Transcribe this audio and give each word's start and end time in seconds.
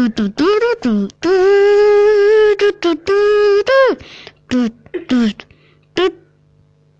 Du, 0.00 0.08
du, 0.08 0.30
du, 0.30 0.46
du, 0.80 1.08
du, 1.20 1.48
du, 2.58 2.94
du, 2.94 2.94
du, 4.48 4.68
du, 5.08 5.30
du. 5.94 6.10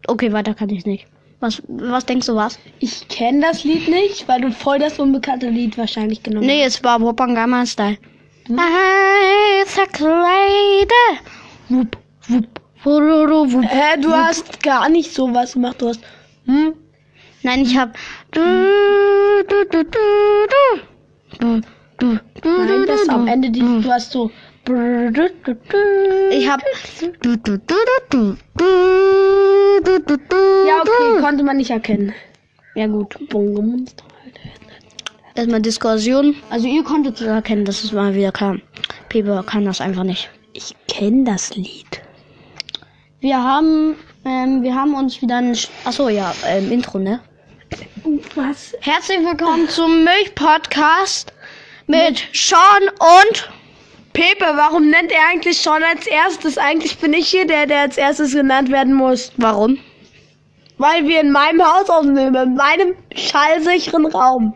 Okay, 0.07 0.31
weiter 0.35 0.53
kann 0.53 0.69
ich 0.69 0.85
nicht. 0.85 1.07
Was, 1.41 1.63
was 1.67 2.05
denkst 2.05 2.27
du 2.27 2.37
was? 2.37 2.59
Ich 2.79 3.09
kenne 3.09 3.41
das 3.41 3.65
Lied 3.65 3.89
nicht, 3.89 4.29
weil 4.29 4.43
du 4.43 4.53
voll 4.53 4.79
das 4.79 4.99
unbekannte 4.99 5.49
Lied 5.49 5.79
wahrscheinlich 5.79 6.23
genommen 6.23 6.45
Nee, 6.45 6.63
es 6.63 6.85
war 6.85 7.01
Wupangama 7.01 7.65
Style. 7.65 7.97
Isaac 8.51 9.99
Lady. 10.01 11.21
Wupp, 11.71 11.97
wupp, 12.29 12.61
wururu, 12.85 13.51
wupp. 13.51 13.65
hast. 13.65 13.73
Hä, 13.73 14.01
du 14.03 14.13
hast 14.13 14.63
gar 14.63 14.91
nicht 14.91 15.11
sowas 15.15 15.55
gemacht. 15.55 15.81
Du 15.81 15.89
hast. 15.89 16.03
Hm? 16.45 16.75
Nein, 17.45 17.63
ich 17.63 17.79
hab. 17.79 17.97
Du, 18.33 18.43
du, 19.49 19.65
du, 19.71 19.85
du, 19.85 20.03
du. 21.39 21.63
Nein, 22.03 22.87
das 22.87 23.09
am 23.09 23.27
Ende 23.27 23.51
dieses, 23.51 23.83
du 23.83 23.91
hast 23.91 24.13
so. 24.13 24.31
Ich 26.31 26.49
hab. 26.49 26.61
Ja, 30.67 30.81
okay, 30.81 31.21
konnte 31.21 31.43
man 31.43 31.57
nicht 31.57 31.71
erkennen. 31.71 32.13
Ja, 32.75 32.87
gut. 32.87 33.17
Erstmal 35.35 35.63
Diskussion. 35.63 36.37
Also, 36.51 36.67
ihr 36.67 36.85
konntet 36.85 37.21
es 37.21 37.27
erkennen, 37.27 37.65
das 37.65 37.85
ist 37.85 37.93
mal 37.93 38.15
wieder 38.15 38.33
klar. 38.33 38.59
Pepe 39.09 39.43
kann 39.47 39.65
das 39.65 39.81
einfach 39.81 40.05
nicht. 40.05 40.29
Ich 40.53 40.75
kenne 40.89 41.25
das 41.25 41.55
Lied. 41.57 42.03
Wir 43.21 43.43
haben. 43.43 43.97
Ähm, 44.25 44.63
wir 44.63 44.75
haben 44.75 44.95
uns 44.95 45.23
wieder 45.23 45.37
ein. 45.37 45.57
Achso, 45.85 46.09
ja, 46.09 46.35
ähm, 46.47 46.71
Intro, 46.71 46.99
ne? 46.99 47.21
Was? 48.35 48.75
Herzlich 48.81 49.21
willkommen 49.21 49.69
zum 49.69 50.05
Milch-Podcast 50.05 51.33
mit 51.91 52.29
Sean 52.33 52.89
und. 52.99 53.51
Pepe, 54.13 54.45
warum 54.57 54.91
nennt 54.91 55.13
er 55.13 55.29
eigentlich 55.31 55.61
schon 55.61 55.83
als 55.85 56.07
erstes? 56.07 56.59
Eigentlich 56.59 56.99
bin 56.99 57.13
ich 57.13 57.29
hier 57.29 57.47
der, 57.47 57.67
der 57.67 57.83
als 57.83 57.97
erstes 57.97 58.33
genannt 58.33 58.71
werden 58.71 58.93
muss. 58.93 59.31
Warum? 59.37 59.79
Weil 60.79 61.07
wir 61.07 61.21
in 61.21 61.31
meinem 61.31 61.63
Haus 61.63 61.89
aufnehmen, 61.89 62.35
in 62.35 62.55
meinem 62.55 62.95
schallsicheren 63.15 64.07
Raum. 64.07 64.55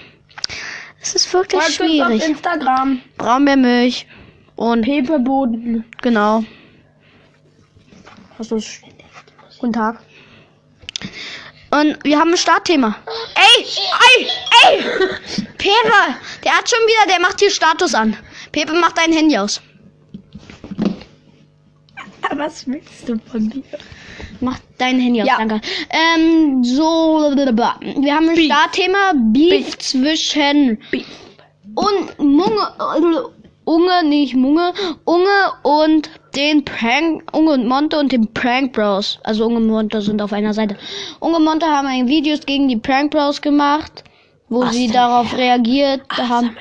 Es 1.02 1.16
ist 1.16 1.34
wirklich 1.34 1.62
Folgt 1.62 1.80
uns 1.80 1.80
auf 1.82 1.86
schwierig. 1.88 2.28
Instagram. 2.30 3.02
Braunbärmilch 3.18 4.06
und 4.56 4.82
Pepeboden. 4.82 5.86
genau. 6.02 6.44
Hast 8.38 8.52
du 8.52 8.60
Guten 9.60 9.74
Tag. 9.74 10.00
Und 11.72 12.04
wir 12.04 12.18
haben 12.20 12.32
ein 12.32 12.38
Startthema. 12.38 12.96
Ey, 13.36 13.66
ey, 14.18 14.28
ey! 14.66 14.82
Pepe, 15.58 16.16
der 16.44 16.58
hat 16.58 16.70
schon 16.70 16.80
wieder, 16.80 17.12
der 17.14 17.20
macht 17.20 17.40
hier 17.40 17.52
Status 17.52 17.94
an. 17.94 18.16
Pepe, 18.52 18.74
mach 18.74 18.94
dein 18.94 19.12
Handy 19.12 19.38
aus. 19.38 19.62
Was 22.36 22.66
willst 22.68 23.08
du 23.08 23.20
von 23.30 23.48
mir? 23.48 23.64
Mach 24.42 24.58
dein 24.78 25.00
Handy 25.00 25.22
aus, 25.22 25.28
Ja. 25.28 25.38
danke. 25.38 25.62
Ähm, 25.90 26.64
so, 26.64 26.84
wir 27.36 28.16
haben 28.16 28.30
ein 28.30 28.36
Beef. 28.36 28.46
Startthema 28.46 29.14
Beef, 29.16 29.78
zwischen 29.80 30.78
und 31.76 32.20
Munge, 32.20 32.74
Unge, 33.66 34.04
nicht 34.06 34.36
Munge, 34.36 34.74
Unge 35.06 35.28
und 35.64 36.10
den 36.36 36.66
Prank, 36.66 37.24
Unge 37.36 37.52
und 37.52 37.68
Monte 37.68 38.00
und 38.00 38.12
den 38.12 38.32
Prank 38.34 38.74
Bros. 38.74 39.20
Also 39.24 39.46
Unge 39.46 39.58
und 39.58 39.68
Monte 39.68 40.02
sind 40.02 40.22
auf 40.22 40.34
einer 40.34 40.54
Seite. 40.54 40.76
Unge 41.20 41.38
und 41.38 41.46
Monte 41.46 41.66
haben 41.68 41.88
ein 41.88 42.08
Videos 42.08 42.46
gegen 42.46 42.68
die 42.68 42.78
Prank 42.78 43.12
Bros 43.12 43.42
gemacht, 43.42 44.04
wo 44.50 44.66
sie 44.68 44.86
ASMR. 44.86 44.94
darauf 44.94 45.38
reagiert 45.38 46.02
haben, 46.18 46.58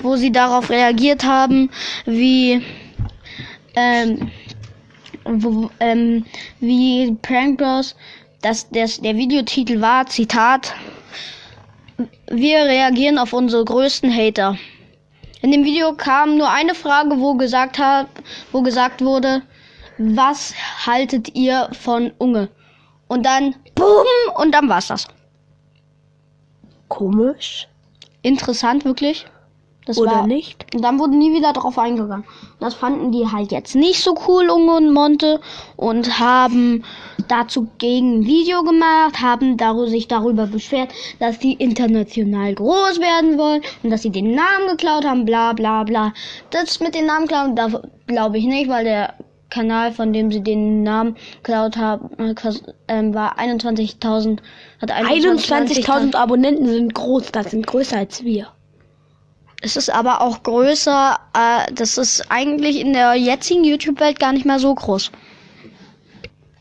wo 0.00 0.16
sie 0.16 0.32
darauf 0.32 0.70
reagiert 0.70 1.24
haben, 1.24 1.70
wie 2.06 2.62
ähm, 3.76 4.30
wo, 5.24 5.70
ähm, 5.80 6.24
wie 6.60 7.16
Prank 7.22 7.58
Bros, 7.58 7.94
dass 8.42 8.68
das, 8.70 9.00
der 9.00 9.16
Videotitel 9.16 9.80
war, 9.80 10.06
Zitat, 10.06 10.74
wir 12.28 12.64
reagieren 12.64 13.18
auf 13.18 13.32
unsere 13.32 13.64
größten 13.64 14.14
Hater. 14.14 14.58
In 15.42 15.50
dem 15.50 15.64
Video 15.64 15.92
kam 15.94 16.36
nur 16.36 16.50
eine 16.50 16.74
Frage, 16.74 17.18
wo 17.18 17.34
gesagt 17.34 17.78
hat, 17.78 18.08
wo 18.52 18.62
gesagt 18.62 19.02
wurde, 19.02 19.42
was 19.98 20.54
haltet 20.86 21.34
ihr 21.34 21.68
von 21.72 22.12
Unge? 22.18 22.48
Und 23.08 23.26
dann, 23.26 23.54
boom, 23.74 24.06
und 24.36 24.52
dann 24.52 24.68
war's 24.68 24.88
das. 24.88 25.06
Komisch. 26.88 27.68
Interessant, 28.22 28.84
wirklich. 28.84 29.26
Das 29.84 29.98
Oder 29.98 30.12
war, 30.12 30.26
nicht? 30.28 30.64
Und 30.74 30.82
dann 30.82 31.00
wurde 31.00 31.16
nie 31.16 31.34
wieder 31.34 31.52
drauf 31.52 31.76
eingegangen. 31.76 32.24
Das 32.60 32.74
fanden 32.74 33.10
die 33.10 33.26
halt 33.26 33.50
jetzt 33.50 33.74
nicht 33.74 34.00
so 34.00 34.16
cool, 34.28 34.48
Unge 34.48 34.76
und 34.76 34.92
Monte, 34.92 35.40
und 35.76 36.20
haben 36.20 36.84
dazu 37.26 37.66
gegen 37.78 38.20
ein 38.20 38.26
Video 38.26 38.62
gemacht, 38.62 39.20
haben 39.20 39.56
daru 39.56 39.86
sich 39.86 40.06
darüber 40.06 40.46
beschwert, 40.46 40.92
dass 41.18 41.40
die 41.40 41.54
international 41.54 42.54
groß 42.54 43.00
werden 43.00 43.38
wollen 43.38 43.62
und 43.82 43.90
dass 43.90 44.02
sie 44.02 44.10
den 44.10 44.34
Namen 44.34 44.68
geklaut 44.68 45.04
haben, 45.04 45.24
bla 45.24 45.52
bla 45.52 45.82
bla. 45.82 46.12
Das 46.50 46.78
mit 46.78 46.94
den 46.94 47.06
Namen 47.06 47.26
klauen, 47.26 47.56
da 47.56 47.68
glaube 48.06 48.38
ich 48.38 48.44
nicht, 48.44 48.68
weil 48.68 48.84
der 48.84 49.14
Kanal, 49.50 49.92
von 49.92 50.12
dem 50.12 50.30
sie 50.30 50.42
den 50.42 50.82
Namen 50.82 51.16
geklaut 51.42 51.76
haben, 51.76 52.08
äh, 52.18 52.34
ähm, 52.88 53.14
war 53.14 53.38
21.000, 53.38 54.38
hat 54.80 54.90
21.000 54.90 56.14
Abonnenten 56.14 56.66
sind 56.66 56.94
groß. 56.94 57.32
Das 57.32 57.50
sind 57.50 57.66
größer 57.66 57.98
als 57.98 58.24
wir. 58.24 58.48
Es 59.64 59.76
ist 59.76 59.90
aber 59.90 60.20
auch 60.20 60.42
größer, 60.42 61.18
äh, 61.34 61.72
das 61.72 61.96
ist 61.96 62.30
eigentlich 62.30 62.80
in 62.80 62.92
der 62.92 63.14
jetzigen 63.14 63.62
YouTube-Welt 63.62 64.18
gar 64.18 64.32
nicht 64.32 64.44
mehr 64.44 64.58
so 64.58 64.74
groß. 64.74 65.12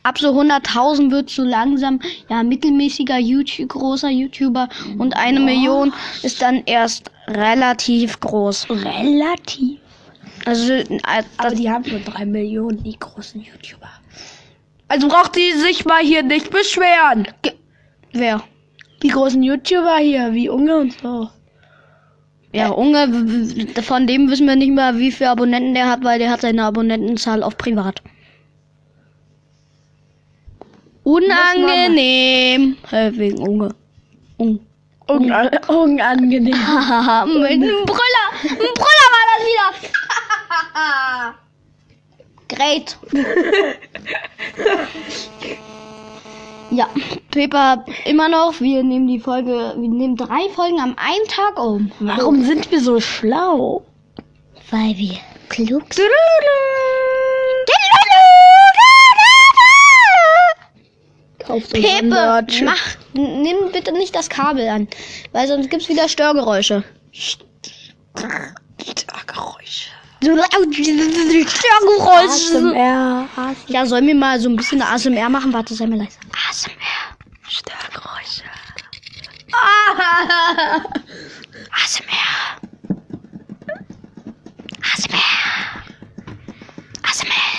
Ab 0.04 0.20
so 0.20 0.30
100.000 0.30 1.12
wird 1.12 1.30
so 1.30 1.44
langsam, 1.44 2.00
ja, 2.30 2.44
mittelmäßiger 2.44 3.18
YouTube, 3.18 3.70
großer 3.70 4.10
YouTuber 4.10 4.70
und 4.98 5.16
eine 5.16 5.40
Million 5.40 5.94
ist 6.24 6.42
dann 6.42 6.64
erst 6.66 7.12
relativ 7.28 8.20
groß. 8.20 8.68
Relativ. 8.70 9.80
Also, 10.46 10.74
äh, 10.74 11.24
Aber 11.38 11.56
die 11.56 11.70
haben 11.70 11.90
nur 11.90 12.00
drei 12.00 12.26
Millionen, 12.26 12.82
die 12.84 12.98
großen 12.98 13.42
YouTuber. 13.42 13.90
Also 14.88 15.08
braucht 15.08 15.36
die 15.36 15.54
sich 15.54 15.86
mal 15.86 16.04
hier 16.04 16.22
nicht 16.24 16.50
beschweren. 16.52 17.28
wer? 18.12 18.44
Die 19.02 19.10
großen 19.10 19.42
YouTuber 19.42 19.98
hier, 19.98 20.34
wie 20.34 20.50
Unge 20.50 20.78
und 20.78 21.00
so. 21.00 21.30
Ja, 22.54 22.70
Unge, 22.70 23.08
w- 23.12 23.76
w- 23.76 23.82
von 23.82 24.08
dem 24.08 24.30
wissen 24.30 24.46
wir 24.48 24.56
nicht 24.58 24.72
mehr, 24.72 24.98
wie 24.98 25.12
viele 25.12 25.30
Abonnenten 25.30 25.74
der 25.74 25.90
hat, 25.90 26.04
weil 26.04 26.20
der 26.20 26.30
hat 26.32 26.42
seine 26.42 26.64
Abonnentenzahl 26.66 27.44
auf 27.44 27.58
privat. 27.58 28.02
Unangenehm. 31.04 32.78
Äh, 32.92 33.12
wegen 33.14 33.40
Unge. 33.40 33.70
Un 34.38 34.60
Unang 35.08 35.50
unangenehm. 35.68 36.54
Hahaha, 36.56 37.26
mit 37.26 37.52
einem 37.52 37.86
Brüller. 37.86 38.32
Ein 38.44 38.58
Brüller 38.58 39.10
war 39.12 39.26
das 39.32 39.46
wieder. 39.48 39.64
Great. 42.48 42.98
Ja, 46.72 46.88
Pepper 47.32 47.84
immer 48.06 48.30
noch. 48.30 48.62
Wir 48.62 48.82
nehmen 48.82 49.06
die 49.08 49.20
Folge, 49.20 49.74
wir 49.78 49.90
nehmen 49.90 50.16
drei 50.16 50.48
Folgen 50.56 50.80
am 50.80 50.96
einen 50.98 51.28
Tag 51.28 51.60
um. 51.62 51.92
Warum 52.00 52.46
sind 52.46 52.72
wir 52.72 52.80
so 52.80 53.00
schlau? 53.02 53.84
Weil 54.70 54.96
wir 54.96 55.18
klug 55.50 55.94
sind. 55.94 56.08
Pepe, 61.74 62.46
mach, 62.64 62.96
nimm 63.14 63.72
bitte 63.74 63.92
nicht 63.92 64.16
das 64.16 64.30
Kabel 64.30 64.70
an, 64.70 64.88
weil 65.34 65.48
sonst 65.50 65.70
gibt's 65.70 65.90
wieder 65.90 66.08
Störgeräusche. 66.08 66.86
Geräusche. 69.28 69.90
So 70.24 70.32
laut 70.32 70.68
diese 70.78 71.50
Störgeräusche. 71.50 72.58
ASMR. 72.58 73.28
Ja, 73.68 73.86
sollen 73.86 74.08
wir 74.08 74.16
mal 74.16 74.40
so 74.40 74.50
ein 74.50 74.56
bisschen 74.56 74.82
ASMR 74.82 75.30
machen? 75.30 75.52
Warte, 75.52 75.74
sei 75.74 75.88
mal 75.88 75.98
leise. 75.98 76.18
Störgeräusche. 77.52 78.44
ASMR. 81.70 82.56
ASMR. 84.94 85.84
ASMR. 87.04 87.52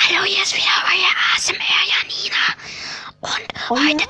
Hallo, 0.00 0.24
hier 0.24 0.42
ist 0.42 0.56
wieder 0.56 0.76
euer 0.90 1.12
ASMR 1.36 1.82
Janina. 1.92 2.42
Und 3.20 3.70
heute 3.70 4.04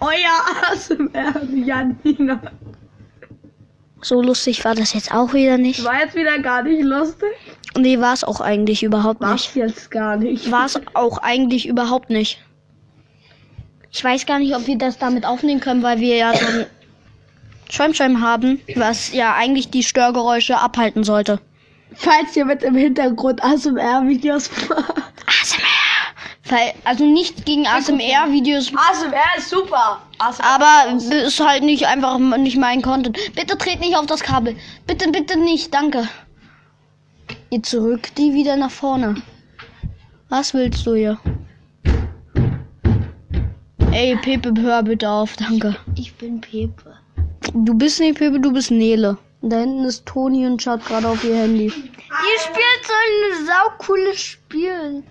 Euer 0.00 0.38
ASMR, 0.72 1.40
Janina. 1.54 2.40
So 4.02 4.20
lustig 4.20 4.64
war 4.64 4.74
das 4.74 4.92
jetzt 4.92 5.14
auch 5.14 5.32
wieder 5.34 5.56
nicht. 5.56 5.84
War 5.84 6.00
jetzt 6.00 6.16
wieder 6.16 6.40
gar 6.40 6.64
nicht 6.64 6.82
lustig. 6.82 7.30
Nee, 7.76 8.00
war 8.00 8.12
es 8.12 8.24
auch 8.24 8.40
eigentlich 8.40 8.82
überhaupt 8.82 9.20
nicht. 9.20 9.30
War's 9.30 9.54
jetzt 9.54 9.90
gar 9.90 10.16
nicht. 10.16 10.50
War 10.50 10.66
es 10.66 10.80
auch 10.94 11.18
eigentlich 11.18 11.66
überhaupt 11.66 12.10
nicht. 12.10 12.40
Ich 13.90 14.02
weiß 14.02 14.26
gar 14.26 14.38
nicht, 14.38 14.54
ob 14.54 14.66
wir 14.66 14.76
das 14.76 14.98
damit 14.98 15.24
aufnehmen 15.24 15.60
können, 15.60 15.82
weil 15.82 16.00
wir 16.00 16.16
ja 16.16 16.36
so 16.36 16.44
ein 16.44 16.66
Schäumschäum 17.70 18.20
haben, 18.20 18.60
was 18.74 19.12
ja 19.12 19.34
eigentlich 19.34 19.70
die 19.70 19.82
Störgeräusche 19.82 20.58
abhalten 20.58 21.04
sollte. 21.04 21.40
Falls 21.94 22.36
ihr 22.36 22.44
mit 22.44 22.62
im 22.62 22.74
Hintergrund 22.74 23.42
ASMR-Videos 23.42 24.50
macht. 24.68 24.94
ASMR. 25.26 25.84
Weil, 26.46 26.74
also 26.84 27.04
nichts 27.04 27.44
gegen 27.44 27.66
ASMR-Videos, 27.66 28.72
ASMR 28.74 29.38
ist 29.38 29.50
super. 29.50 30.00
ASMR 30.18 30.44
aber 30.44 30.98
ist 30.98 31.40
halt 31.40 31.62
nicht 31.62 31.86
einfach 31.86 32.18
nicht 32.18 32.58
mein 32.58 32.82
Content. 32.82 33.18
Bitte 33.34 33.56
tret 33.56 33.80
nicht 33.80 33.96
auf 33.96 34.06
das 34.06 34.22
Kabel. 34.22 34.56
Bitte, 34.86 35.10
bitte 35.10 35.38
nicht. 35.38 35.72
Danke. 35.72 36.08
Ihr 37.54 37.62
zurück, 37.62 38.12
die 38.16 38.34
wieder 38.34 38.56
nach 38.56 38.72
vorne. 38.72 39.14
Was 40.28 40.54
willst 40.54 40.84
du 40.84 40.96
hier? 40.96 41.20
Ey, 43.92 44.16
Pepe, 44.16 44.52
hör 44.60 44.82
bitte 44.82 45.08
auf, 45.08 45.36
danke. 45.36 45.76
Ich 45.94 46.12
bin 46.16 46.40
Pepe. 46.40 46.96
Du 47.52 47.74
bist 47.74 48.00
nicht 48.00 48.18
Pepe, 48.18 48.40
du 48.40 48.52
bist 48.52 48.72
Nele. 48.72 49.18
Da 49.40 49.60
hinten 49.60 49.84
ist 49.84 50.04
Toni 50.04 50.44
und 50.44 50.60
schaut 50.60 50.84
gerade 50.84 51.06
auf 51.06 51.22
ihr 51.22 51.36
Handy. 51.36 51.66
Ihr 51.66 52.40
spielt 52.40 52.82
so 52.88 52.92
ein 53.04 53.46
saucooles 53.46 54.20
Spiel. 54.20 55.04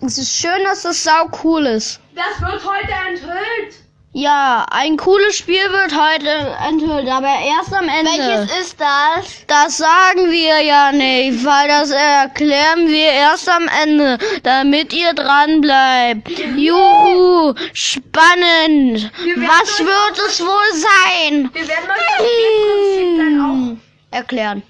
Es 0.00 0.16
ist 0.16 0.34
schön, 0.34 0.64
dass 0.64 0.84
das 0.84 1.04
sau 1.04 1.28
cool 1.44 1.66
ist. 1.66 2.00
Das 2.14 2.40
wird 2.40 2.64
heute 2.64 2.92
enthüllt. 3.10 3.87
Ja, 4.18 4.66
ein 4.72 4.96
cooles 4.96 5.36
Spiel 5.36 5.62
wird 5.70 5.94
heute 5.94 6.28
enthüllt, 6.68 7.08
aber 7.08 7.28
erst 7.28 7.72
am 7.72 7.88
Ende. 7.88 8.10
Welches 8.10 8.58
ist 8.62 8.80
das? 8.80 9.46
Das 9.46 9.76
sagen 9.76 10.28
wir 10.28 10.60
ja 10.60 10.90
nicht, 10.90 11.44
weil 11.44 11.68
das 11.68 11.90
erklären 11.90 12.88
wir 12.88 13.12
erst 13.12 13.48
am 13.48 13.68
Ende, 13.80 14.18
damit 14.42 14.92
ihr 14.92 15.14
dran 15.14 15.60
bleibt. 15.60 16.30
Juhu, 16.56 17.54
spannend. 17.72 19.08
werden 19.24 19.46
Was 19.46 19.78
wird 19.78 20.18
es 20.26 20.40
wohl 20.40 20.72
sein? 20.74 21.50
Wir 21.52 21.68
werden 21.68 21.88
euch 21.88 22.18
das 22.18 23.18
dann 23.18 23.40
auch. 23.40 23.54
Hm, 23.54 23.80
Erklären. 24.10 24.64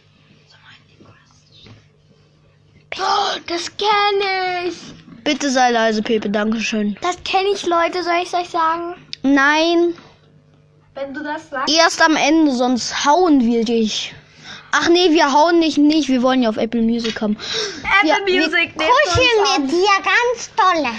Oh, 2.98 3.38
das 3.46 3.74
kenne 3.78 4.68
ich. 4.68 4.76
Bitte 5.24 5.48
sei 5.48 5.70
leise, 5.70 6.02
Pepe, 6.02 6.28
Dankeschön. 6.28 6.98
Das 7.00 7.16
kenne 7.24 7.48
ich, 7.54 7.64
Leute. 7.64 8.02
Soll 8.02 8.20
ich 8.22 8.34
euch 8.34 8.50
sagen? 8.50 9.07
Nein, 9.34 9.94
Wenn 10.94 11.14
du 11.14 11.22
das 11.22 11.48
sagst. 11.50 11.74
erst 11.74 12.02
am 12.02 12.16
Ende, 12.16 12.52
sonst 12.52 13.04
hauen 13.04 13.40
wir 13.40 13.64
dich. 13.64 14.14
Ach 14.70 14.88
nee, 14.88 15.10
wir 15.12 15.32
hauen 15.32 15.60
dich 15.60 15.78
nicht, 15.78 16.08
wir 16.08 16.22
wollen 16.22 16.42
ja 16.42 16.50
auf 16.50 16.56
Apple 16.58 16.82
Music 16.82 17.16
kommen. 17.16 17.36
Apple 18.02 18.26
wir 18.26 18.42
Music. 18.46 18.74
Kuscheln 18.74 19.62
mit 19.62 19.70
dir 19.72 19.88
ganz 20.04 20.50
tolle. 20.56 20.90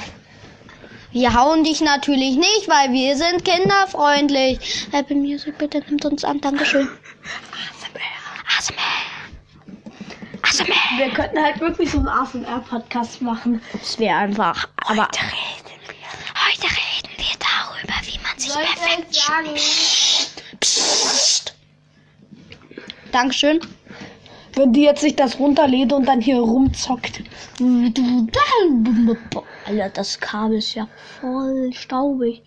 Wir 1.11 1.33
hauen 1.33 1.63
dich 1.63 1.81
natürlich 1.81 2.35
nicht, 2.35 2.67
weil 2.67 2.91
wir 2.91 3.15
sind 3.15 3.43
kinderfreundlich. 3.45 4.87
Apple 4.91 5.15
Music, 5.15 5.57
bitte 5.57 5.83
nimmt 5.87 6.05
uns 6.05 6.23
an, 6.23 6.39
Dankeschön. 6.41 6.87
ASMR. 8.57 8.79
ASMR. 10.43 10.75
Wir 10.97 11.09
könnten 11.13 11.41
halt 11.43 11.59
wirklich 11.59 11.91
so 11.91 11.97
einen 11.99 12.07
ASMR-Podcast 12.07 13.21
machen. 13.21 13.61
Das 13.73 13.97
wäre 13.99 14.15
einfach, 14.17 14.67
aber 14.85 15.07
reden 15.15 15.79
wir. 15.87 15.95
heute 16.47 16.63
reden 16.63 16.88
wir 17.81 17.87
darüber, 17.87 18.07
wie 18.07 18.19
man 18.23 18.37
sich 18.39 18.51
Soll 18.51 18.63
perfekt 18.63 19.13
sagen? 19.15 19.49
Psst. 20.59 21.53
Dankeschön. 23.11 23.59
Wenn 24.55 24.73
die 24.73 24.83
jetzt 24.83 25.01
sich 25.01 25.15
das 25.15 25.39
runterlädt 25.39 25.93
und 25.93 26.05
dann 26.07 26.21
hier 26.21 26.37
rumzockt. 26.39 27.21
Alter, 29.65 29.89
das 29.93 30.19
Kabel 30.19 30.57
ist 30.57 30.73
ja 30.75 30.87
voll 31.21 31.71
staubig. 31.73 32.41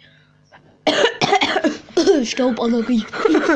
Stauballergie. 2.25 3.05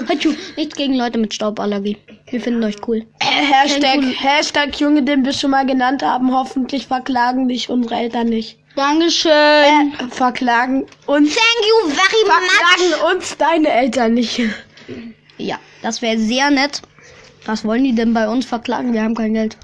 Hatschu. 0.08 0.32
Nichts 0.56 0.76
gegen 0.76 0.94
Leute 0.94 1.18
mit 1.18 1.34
Stauballergie. 1.34 1.96
Wir 2.30 2.40
finden 2.40 2.62
euch 2.64 2.76
cool. 2.86 3.04
Hashtag, 3.20 3.96
cool- 3.98 4.14
Hashtag 4.16 4.78
Junge, 4.80 5.02
den 5.02 5.24
wir 5.24 5.32
schon 5.32 5.50
mal 5.50 5.66
genannt 5.66 6.02
haben. 6.02 6.32
Hoffentlich 6.32 6.86
verklagen 6.86 7.48
dich 7.48 7.68
unsere 7.68 7.96
Eltern 7.96 8.28
nicht. 8.28 8.58
Dankeschön. 8.76 9.32
Äh, 9.32 10.08
verklagen 10.10 10.86
uns. 11.06 11.34
Thank 11.34 11.66
you 11.66 11.88
very 11.88 12.24
Verklagen 12.26 13.14
uns 13.14 13.36
deine 13.36 13.70
Eltern 13.70 14.14
nicht. 14.14 14.40
Ja, 15.38 15.58
das 15.82 16.02
wäre 16.02 16.18
sehr 16.18 16.50
nett. 16.50 16.82
Was 17.46 17.64
wollen 17.64 17.84
die 17.84 17.94
denn 17.94 18.12
bei 18.12 18.28
uns 18.28 18.44
verklagen? 18.44 18.92
Wir 18.92 19.02
haben 19.02 19.14
kein 19.14 19.34
Geld. 19.34 19.56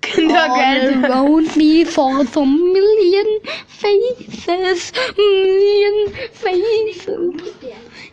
Kindergeld. 0.00 1.04
Around 1.04 1.56
me 1.56 1.84
for 1.84 2.24
the 2.24 2.40
million 2.40 3.40
faces, 3.66 4.92
million 5.16 6.12
faces. 6.32 7.06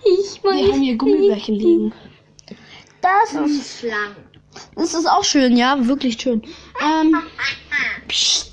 Ich 0.03 0.43
weiß 0.43 0.55
Wir 0.55 0.73
haben 0.73 0.81
hier 0.81 0.97
Gummibärchen 0.97 1.55
liegen. 1.55 1.93
Das 3.01 3.33
ist 3.33 3.85
Das 4.75 4.93
ist 4.93 5.05
auch 5.05 5.23
schön, 5.23 5.55
ja, 5.55 5.87
wirklich 5.87 6.19
schön. 6.19 6.41
Ähm, 6.81 7.15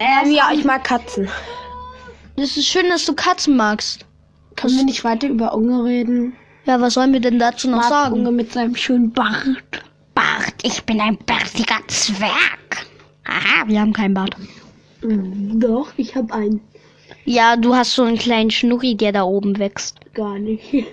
Ähm, 0.00 0.32
ja, 0.32 0.50
ich 0.52 0.64
mag 0.64 0.82
Katzen. 0.84 1.28
das 2.36 2.56
ist 2.56 2.66
schön, 2.66 2.88
dass 2.88 3.04
du 3.04 3.14
Katzen 3.14 3.56
magst. 3.56 4.06
Können 4.56 4.76
wir 4.76 4.84
nicht 4.84 5.04
weiter 5.04 5.28
über 5.28 5.54
Unge 5.54 5.84
reden? 5.84 6.34
Ja, 6.64 6.80
was 6.80 6.94
sollen 6.94 7.12
wir 7.12 7.20
denn 7.20 7.38
dazu 7.38 7.68
noch 7.68 7.78
Mag 7.78 7.88
sagen? 7.88 8.14
Unge 8.14 8.32
mit 8.32 8.52
seinem 8.52 8.74
schönen 8.74 9.12
Bart. 9.12 9.46
Bart, 10.14 10.54
ich 10.62 10.82
bin 10.84 11.00
ein 11.00 11.16
bärtiger 11.18 11.76
Zwerg. 11.86 12.86
Aha, 13.24 13.66
wir 13.66 13.80
haben 13.80 13.92
keinen 13.92 14.14
Bart. 14.14 14.34
Mm, 15.02 15.60
Doch, 15.60 15.88
ich 15.96 16.14
habe 16.16 16.32
einen. 16.34 16.60
Ja, 17.24 17.56
du 17.56 17.74
hast 17.74 17.94
so 17.94 18.02
einen 18.02 18.18
kleinen 18.18 18.50
Schnurri, 18.50 18.94
der 18.96 19.12
da 19.12 19.22
oben 19.22 19.58
wächst. 19.58 19.98
Gar 20.14 20.38
nicht. 20.38 20.86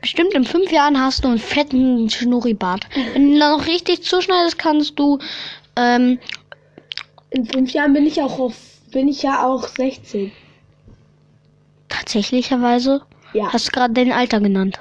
Bestimmt 0.00 0.32
in 0.34 0.44
fünf 0.44 0.70
Jahren 0.72 1.00
hast 1.00 1.24
du 1.24 1.28
einen 1.28 1.38
fetten 1.38 2.08
Schnurribart. 2.10 2.86
Wenn 3.12 3.32
du 3.34 3.38
da 3.38 3.56
noch 3.56 3.66
richtig 3.66 4.02
zuschneidest, 4.02 4.58
kannst 4.58 4.98
du, 4.98 5.18
ähm, 5.76 6.18
In 7.30 7.46
fünf 7.46 7.72
Jahren 7.72 7.92
bin 7.92 8.06
ich 8.06 8.20
auch 8.20 8.38
auf, 8.38 8.54
bin 8.92 9.08
ich 9.08 9.22
ja 9.22 9.44
auch 9.46 9.66
16. 9.68 10.32
tatsächlicherweise, 11.88 13.02
Ja. 13.32 13.52
hast 13.52 13.68
du 13.68 13.70
gerade 13.72 13.94
dein 13.94 14.12
Alter 14.12 14.40
genannt. 14.40 14.78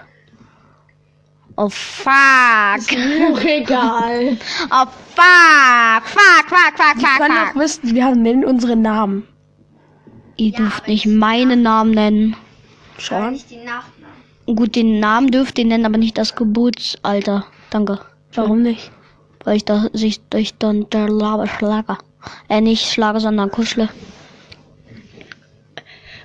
Oh 1.58 1.70
fuck. 1.70 2.12
Auch 2.12 3.41
egal. 3.44 4.38
Oh 4.72 4.86
fuck. 5.15 6.03
Fuck, 6.06 6.48
fuck, 6.48 6.77
fuck, 6.77 6.96
Ich 6.96 7.01
fuck, 7.08 7.18
kann 7.18 7.32
fuck. 7.32 7.50
auch 7.51 7.56
wissen, 7.60 7.94
wir 7.96 8.06
haben 8.06 8.22
nennen 8.22 8.46
unsere 8.46 8.75
Namen. 8.75 9.27
Ihr 10.38 10.53
dürft 10.53 10.88
nicht 10.88 11.06
meinen 11.06 11.62
Namen 11.63 11.91
nennen. 11.91 12.36
Schon? 12.98 13.39
Gut, 14.46 14.75
den 14.75 15.00
Namen 15.00 15.32
dürft 15.32 15.60
ihr 15.60 15.65
nennen, 15.65 15.86
aber 15.86 15.98
nicht 15.98 16.18
das 16.18 16.36
Geburtsalter. 16.36 17.46
Danke. 17.70 18.00
Warum 18.34 18.62
nicht? 18.62 18.89
Weil 19.44 19.58
ich 19.58 19.65
da 19.65 19.88
sich 19.94 20.22
durch 20.29 20.53
dann 20.58 20.89
der 20.91 21.10
Lava 21.10 21.46
schlage. 21.48 21.98
Äh, 22.47 22.61
nicht 22.61 22.91
schlage, 22.91 23.19
sondern 23.19 23.51
kuschle. 23.51 23.89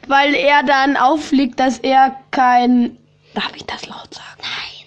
Weil 0.07 0.35
er 0.35 0.63
dann 0.63 0.97
auffliegt, 0.97 1.59
dass 1.61 1.79
er 1.79 2.17
kein. 2.31 2.99
Darf 3.35 3.53
ich 3.57 3.65
das 3.65 3.87
laut 3.87 4.13
sagen? 4.15 4.39
Nein. 4.39 4.87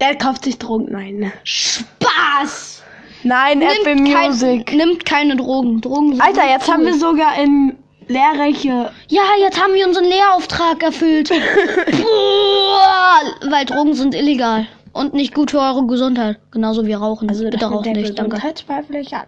Der 0.00 0.16
kauft 0.16 0.44
sich 0.44 0.58
Drogen. 0.58 0.90
Nein. 0.90 1.16
ne? 1.16 1.32
Spaß! 1.44 2.82
Nein, 3.22 3.62
Apple 3.62 3.96
Music. 3.96 4.66
Kein, 4.66 4.76
nimmt 4.76 5.04
keine 5.04 5.36
Drogen. 5.36 5.80
Drogen 5.80 6.12
sind 6.12 6.20
Alter, 6.20 6.48
jetzt 6.48 6.68
cool. 6.68 6.74
haben 6.74 6.86
wir 6.86 6.98
sogar 6.98 7.38
in 7.38 7.76
Lehrreiche. 8.08 8.92
Ja, 9.08 9.22
jetzt 9.40 9.60
haben 9.60 9.74
wir 9.74 9.86
unseren 9.86 10.04
Lehrauftrag 10.04 10.82
erfüllt. 10.82 11.30
Uah, 12.00 13.50
Weil 13.50 13.64
Drogen 13.64 13.94
sind 13.94 14.14
illegal. 14.14 14.68
Und 14.96 15.12
nicht 15.12 15.34
gut 15.34 15.50
für 15.50 15.60
eure 15.60 15.86
Gesundheit. 15.86 16.38
Genauso 16.50 16.86
wie 16.86 16.94
Rauchen. 16.94 17.28
Also 17.28 17.44
Bitte 17.44 17.66
raucht 17.66 17.84
der 17.84 17.92
nicht, 17.92 18.18
danke. 18.18 18.36
Gesundheit 18.36 18.58
zweifle 18.58 19.00
ich 19.00 19.14
an. 19.14 19.26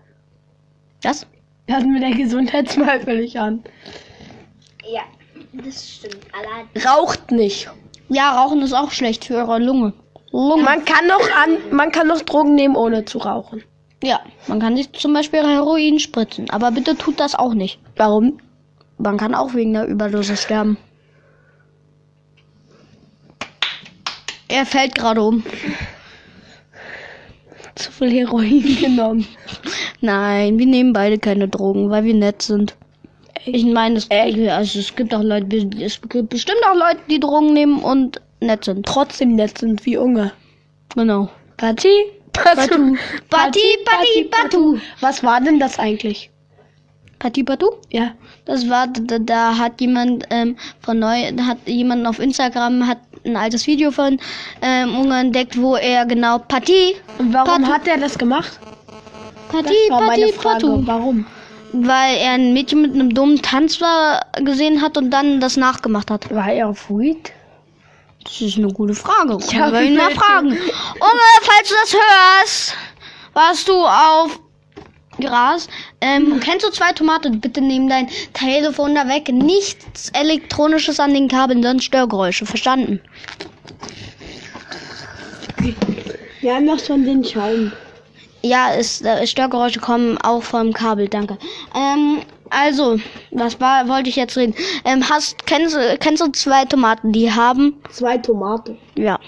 Das? 1.03 1.27
Das 1.67 1.85
mit 1.85 2.03
der 2.03 2.15
Gesundheit 2.15 2.71
zweifle 2.71 3.21
ich 3.21 3.39
an. 3.39 3.63
Ja, 4.91 5.03
das 5.53 5.87
stimmt. 5.87 6.17
Allein. 6.33 6.67
Raucht 6.87 7.31
nicht. 7.31 7.69
Ja, 8.09 8.43
Rauchen 8.43 8.63
ist 8.63 8.73
auch 8.73 8.91
schlecht 8.91 9.27
für 9.27 9.35
eure 9.37 9.59
Lunge. 9.59 9.93
Lunge. 10.33 10.63
Man 10.63 10.85
kann 10.87 11.07
noch 11.07 11.21
an, 11.37 11.59
man 11.71 11.93
kann 11.93 12.07
noch 12.07 12.23
Drogen 12.23 12.55
nehmen, 12.55 12.75
ohne 12.75 13.05
zu 13.05 13.19
rauchen. 13.19 13.63
ja, 14.03 14.21
man 14.47 14.61
kann 14.61 14.75
sich 14.77 14.91
zum 14.93 15.13
Beispiel 15.13 15.43
Heroin 15.43 15.99
spritzen. 15.99 16.49
Aber 16.49 16.71
bitte 16.71 16.97
tut 16.97 17.21
das 17.21 17.35
auch 17.35 17.53
nicht. 17.53 17.79
Warum? 17.97 18.39
Man 18.97 19.19
kann 19.19 19.35
auch 19.35 19.53
wegen 19.53 19.75
der 19.75 19.87
Überdosis 19.87 20.43
sterben. 20.43 20.79
Er 24.49 24.67
fällt 24.67 24.95
gerade 24.95 25.23
um. 25.23 25.45
Zu 27.75 27.93
viel 27.93 28.11
Heroin 28.11 28.77
genommen. 28.81 29.27
Nein, 30.01 30.59
wir 30.59 30.67
nehmen 30.67 30.93
beide 30.93 31.19
keine 31.19 31.49
Drogen, 31.49 31.91
weil 31.91 32.05
wir 32.05 32.15
nett 32.15 32.43
sind. 32.43 32.75
Ich 33.45 33.65
meine, 33.65 33.99
es, 33.99 34.11
also 34.11 34.79
es 34.79 34.95
gibt 34.95 35.15
auch 35.15 35.23
Leute, 35.23 35.71
es 35.81 36.01
gibt 36.01 36.29
bestimmt 36.29 36.61
auch 36.67 36.75
Leute, 36.75 37.01
die 37.09 37.21
Drogen 37.21 37.53
nehmen 37.53 37.79
und 37.83 38.21
nett 38.41 38.65
sind. 38.65 38.85
Trotzdem 38.85 39.37
nett 39.37 39.59
sind 39.59 39.85
wie 39.87 39.97
Unge. 39.97 40.33
Genau. 40.95 41.31
Party? 41.57 41.89
Batu. 42.33 42.97
Pati, 43.31 43.61
Pati, 43.85 44.25
Patu. 44.31 44.79
Was 45.01 45.23
war 45.23 45.41
denn 45.41 45.59
das 45.59 45.79
eigentlich? 45.79 46.31
Pati, 47.19 47.43
Patu? 47.43 47.71
Ja. 47.91 48.13
Das 48.45 48.69
war, 48.71 48.87
da, 48.87 49.19
da 49.19 49.59
hat 49.59 49.81
jemand 49.81 50.25
ähm, 50.31 50.57
von 50.81 50.99
neu, 50.99 51.33
hat 51.45 51.59
jemand 51.67 52.07
auf 52.07 52.19
Instagram 52.19 52.87
hat 52.87 52.99
ein 53.25 53.37
altes 53.37 53.67
Video 53.67 53.91
von 53.91 54.19
ähm, 54.63 54.97
Unge 54.97 55.19
entdeckt, 55.21 55.61
wo 55.61 55.77
er 55.77 56.07
genau 56.07 56.39
Pati, 56.39 56.95
Und 57.19 57.35
warum 57.35 57.63
Patu. 57.63 57.73
hat 57.75 57.89
er 57.89 57.99
das 57.99 58.17
gemacht? 58.17 58.59
Pati, 59.51 59.75
Das 59.89 59.99
war 59.99 60.07
meine 60.07 60.27
Pati, 60.27 60.39
Frage. 60.39 60.67
Patu. 60.67 60.87
Warum? 60.87 61.27
Weil 61.73 62.17
er 62.17 62.33
ein 62.33 62.55
Mädchen 62.55 62.81
mit 62.83 62.95
einem 62.95 63.13
dummen 63.13 63.43
Tanz 63.43 63.81
war, 63.81 64.25
gesehen 64.43 64.81
hat 64.81 64.97
und 64.97 65.11
dann 65.11 65.41
das 65.41 65.57
nachgemacht 65.57 66.11
hat. 66.11 66.33
War 66.35 66.51
er 66.53 66.69
auf 66.69 66.89
Weed? 66.89 67.33
Das 68.25 68.41
ist 68.41 68.57
eine 68.59 68.69
gute 68.69 68.95
Frage. 68.95 69.37
Können 69.39 69.73
wir 69.73 69.83
ihn 69.83 69.97
mal 69.97 70.11
fragen. 70.13 70.49
Unge, 70.51 71.29
falls 71.43 71.69
du 71.69 71.75
das 71.83 71.95
hörst, 71.95 72.75
warst 73.35 73.69
du 73.69 73.75
auf 73.75 74.39
Gras. 75.21 75.69
Ähm, 76.01 76.41
kennst 76.41 76.65
du 76.67 76.71
zwei 76.71 76.93
Tomaten? 76.93 77.41
Bitte 77.41 77.61
nimm 77.61 77.89
dein 77.89 78.09
Telefon 78.35 78.95
da 78.95 79.09
weg. 79.09 79.29
Nichts 79.33 80.11
Elektronisches 80.11 81.01
an 81.01 81.15
den 81.15 81.29
Kabeln, 81.29 81.63
sonst 81.63 81.85
Störgeräusche. 81.85 82.47
Verstanden? 82.47 83.01
Haben 86.45 86.67
doch 86.67 86.79
schon 86.85 87.05
den 87.05 87.25
Schaum. 87.25 87.73
Ja, 88.43 88.73
es, 88.75 89.03
äh, 89.03 89.27
Störgeräusche 89.27 89.81
kommen 89.81 90.17
auch 90.19 90.43
vom 90.43 90.73
Kabel, 90.73 91.09
danke. 91.09 91.37
Ähm, 91.75 92.21
also, 92.51 92.99
was 93.33 93.61
war, 93.61 93.89
wollte 93.89 94.09
ich 94.09 94.17
jetzt 94.17 94.37
reden? 94.37 94.55
Ähm, 94.85 95.09
hast, 95.11 95.45
kennst, 95.47 95.75
du- 95.75 95.99
kennst 95.99 96.23
du 96.23 96.31
zwei 96.33 96.65
Tomaten, 96.65 97.13
die 97.13 97.31
haben, 97.33 97.75
Zwei 97.91 98.17
Tomaten. 98.19 98.79
ja, 98.95 99.19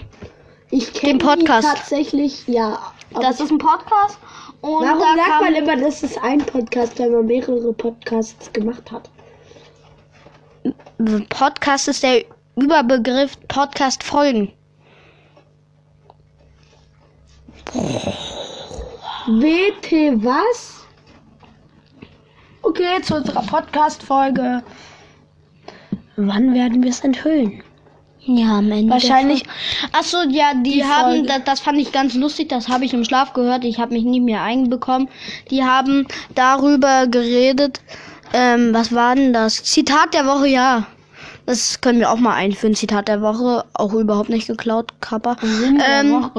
Ich 0.71 0.91
Den 0.93 1.17
kenne 1.17 1.19
Podcast. 1.19 1.67
tatsächlich, 1.67 2.47
ja. 2.47 2.79
Das 3.13 3.41
ist 3.41 3.51
ein 3.51 3.57
Podcast. 3.57 4.17
Und 4.61 4.85
warum 4.85 4.99
da 4.99 5.15
sagt 5.15 5.41
man 5.41 5.55
immer, 5.55 5.75
das 5.77 6.03
ist 6.03 6.21
ein 6.21 6.39
Podcast, 6.39 6.99
wenn 6.99 7.11
man 7.11 7.25
mehrere 7.25 7.73
Podcasts 7.73 8.53
gemacht 8.53 8.91
hat? 8.91 9.09
Podcast 11.29 11.87
ist 11.87 12.03
der 12.03 12.25
Überbegriff 12.55 13.37
Podcast-Folgen. 13.47 14.53
WT 19.25 20.23
was? 20.23 20.85
Okay, 22.61 23.01
zu 23.01 23.15
unserer 23.15 23.41
Podcast-Folge. 23.41 24.63
Wann 26.17 26.53
werden 26.53 26.83
wir 26.83 26.91
es 26.91 26.99
enthüllen? 26.99 27.63
Ja, 28.25 28.59
am 28.59 28.71
Ende. 28.71 28.93
Wahrscheinlich- 28.93 29.43
Achso, 29.93 30.17
ja, 30.29 30.53
die, 30.55 30.73
Die 30.73 30.85
haben, 30.85 31.25
das, 31.25 31.43
das 31.45 31.59
fand 31.59 31.79
ich 31.79 31.91
ganz 31.91 32.13
lustig, 32.13 32.49
das 32.49 32.67
habe 32.69 32.85
ich 32.85 32.93
im 32.93 33.03
Schlaf 33.03 33.33
gehört, 33.33 33.63
ich 33.65 33.79
habe 33.79 33.93
mich 33.93 34.03
nicht 34.03 34.21
mehr 34.23 34.41
einbekommen. 34.43 35.09
Die 35.49 35.63
haben 35.63 36.07
darüber 36.35 37.07
geredet, 37.07 37.81
ähm, 38.33 38.73
was 38.73 38.93
war 38.93 39.15
denn 39.15 39.33
das? 39.33 39.63
Zitat 39.63 40.13
der 40.13 40.25
Woche, 40.27 40.47
ja. 40.47 40.85
Das 41.47 41.81
können 41.81 41.99
wir 41.99 42.11
auch 42.11 42.17
mal 42.17 42.35
einführen, 42.35 42.75
Zitat 42.75 43.07
der 43.07 43.21
Woche, 43.23 43.65
auch 43.73 43.93
überhaupt 43.93 44.29
nicht 44.29 44.45
geklaut, 44.47 44.91
Kappa. 45.01 45.35
Ähm. 45.43 46.29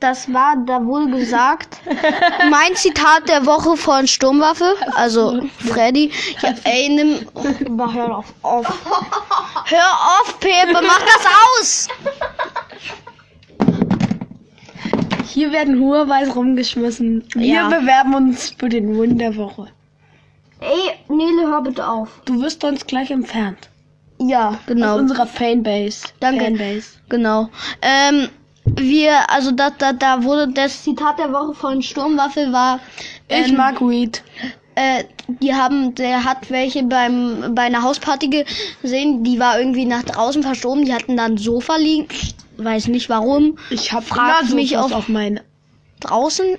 Das 0.00 0.32
war 0.32 0.56
da 0.66 0.84
wohl 0.86 1.10
gesagt. 1.10 1.76
mein 2.50 2.74
Zitat 2.74 3.28
der 3.28 3.44
Woche 3.44 3.76
von 3.76 4.06
Sturmwaffe, 4.08 4.74
also 4.96 5.42
Freddy. 5.58 6.10
Ja, 6.42 6.54
ey, 6.64 6.88
nimm. 6.88 7.18
Hör 7.92 8.16
auf, 8.16 8.32
auf. 8.42 8.66
Hör 9.72 10.20
auf, 10.20 10.38
Pepe, 10.38 10.72
mach 10.82 11.00
das 11.00 11.26
aus! 11.48 11.88
Hier 15.26 15.50
werden 15.50 15.80
Huawei's 15.80 16.36
rumgeschmissen. 16.36 17.26
Wir 17.34 17.46
Ja. 17.54 17.68
bewerben 17.68 18.14
uns 18.14 18.54
für 18.58 18.68
den 18.68 18.98
Win 19.00 19.16
der 19.16 19.34
Woche. 19.34 19.68
Ey, 20.60 20.92
Nele, 21.08 21.46
hör 21.48 21.62
bitte 21.62 21.88
auf. 21.88 22.20
Du 22.26 22.42
wirst 22.42 22.62
uns 22.64 22.86
gleich 22.86 23.10
entfernt. 23.10 23.70
Ja, 24.18 24.58
genau. 24.66 24.94
Aus 24.94 25.00
unserer 25.00 25.26
Fanbase. 25.26 26.08
Danke. 26.20 26.44
Fanbase. 26.44 26.98
Genau. 27.08 27.48
Ähm, 27.80 28.28
wir, 28.66 29.30
also 29.30 29.52
da, 29.52 29.70
da, 29.70 29.94
da 29.94 30.22
wurde 30.22 30.52
das 30.52 30.82
Zitat 30.84 31.18
der 31.18 31.32
Woche 31.32 31.54
von 31.54 31.80
Sturmwaffe 31.80 32.52
war. 32.52 32.78
Ich 33.28 33.48
ähm, 33.48 33.56
mag 33.56 33.80
Weed. 33.80 34.22
Äh, 34.82 35.04
die 35.28 35.54
haben, 35.54 35.94
der 35.94 36.24
hat 36.24 36.50
welche 36.50 36.82
beim 36.82 37.54
bei 37.54 37.62
einer 37.62 37.82
Hausparty 37.82 38.44
gesehen, 38.82 39.22
die 39.22 39.38
war 39.38 39.58
irgendwie 39.58 39.84
nach 39.84 40.02
draußen 40.02 40.42
verschoben, 40.42 40.84
die 40.84 40.92
hatten 40.94 41.16
dann 41.16 41.36
Sofa 41.38 41.76
liegen, 41.76 42.08
weiß 42.56 42.88
nicht 42.88 43.08
warum, 43.08 43.58
Ich 43.70 43.92
hab 43.92 44.04
frag 44.04 44.42
immer 44.46 44.54
mich 44.56 44.76
auf- 44.76 44.92
auf 44.92 45.08
meine. 45.08 45.42
draußen 46.00 46.56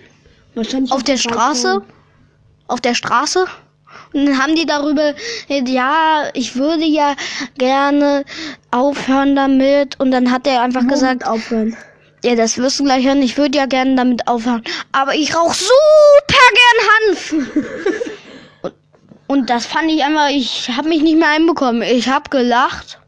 Wahrscheinlich 0.56 0.92
auf 0.92 1.04
der 1.04 1.18
Straße, 1.18 1.82
auf 2.68 2.80
der 2.80 2.94
Straße. 2.96 3.46
Und 4.14 4.26
dann 4.28 4.38
haben 4.42 4.56
die 4.56 4.66
darüber, 4.66 5.14
ja, 5.50 6.24
ich 6.34 6.56
würde 6.56 6.86
ja 6.86 7.16
gerne 7.58 8.24
aufhören 8.72 9.36
damit. 9.36 10.00
Und 10.00 10.12
dann 10.12 10.32
hat 10.32 10.48
er 10.48 10.62
einfach 10.62 10.88
gesagt, 10.88 11.26
aufhören. 11.28 11.76
ja, 12.24 12.36
das 12.36 12.58
wirst 12.58 12.80
du 12.80 12.84
gleich 12.86 13.06
hören, 13.06 13.22
ich 13.22 13.38
würde 13.38 13.58
ja 13.58 13.66
gerne 13.66 13.96
damit 13.96 14.28
aufhören. 14.28 14.64
Aber 14.92 15.14
ich 15.16 15.36
rauche 15.36 15.56
super 15.56 16.46
gern 16.60 16.88
Hanf. 17.10 17.36
und, 19.34 19.50
das 19.50 19.66
fand 19.66 19.92
ich 19.92 20.04
einfach, 20.04 20.30
ich 20.30 20.70
habe 20.76 20.90
mich 20.90 21.02
nicht 21.02 21.18
mehr 21.18 21.30
einbekommen. 21.30 21.82
Ich 21.82 22.08
habe 22.08 22.30
gelacht. 22.30 23.00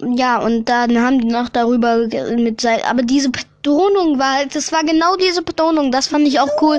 Ja, 0.00 0.38
und 0.38 0.68
dann 0.68 0.96
haben 1.00 1.20
die 1.20 1.26
noch 1.28 1.48
darüber 1.48 2.06
mit. 2.36 2.64
Aber 2.88 3.02
diese 3.02 3.30
Betonung 3.30 4.18
war, 4.18 4.34
halt- 4.36 4.54
das 4.54 4.70
war 4.72 4.84
genau 4.84 5.16
diese 5.16 5.42
Betonung. 5.42 5.90
Das 5.90 6.06
fand 6.06 6.26
ich 6.28 6.38
auch 6.38 6.62
cool. 6.62 6.78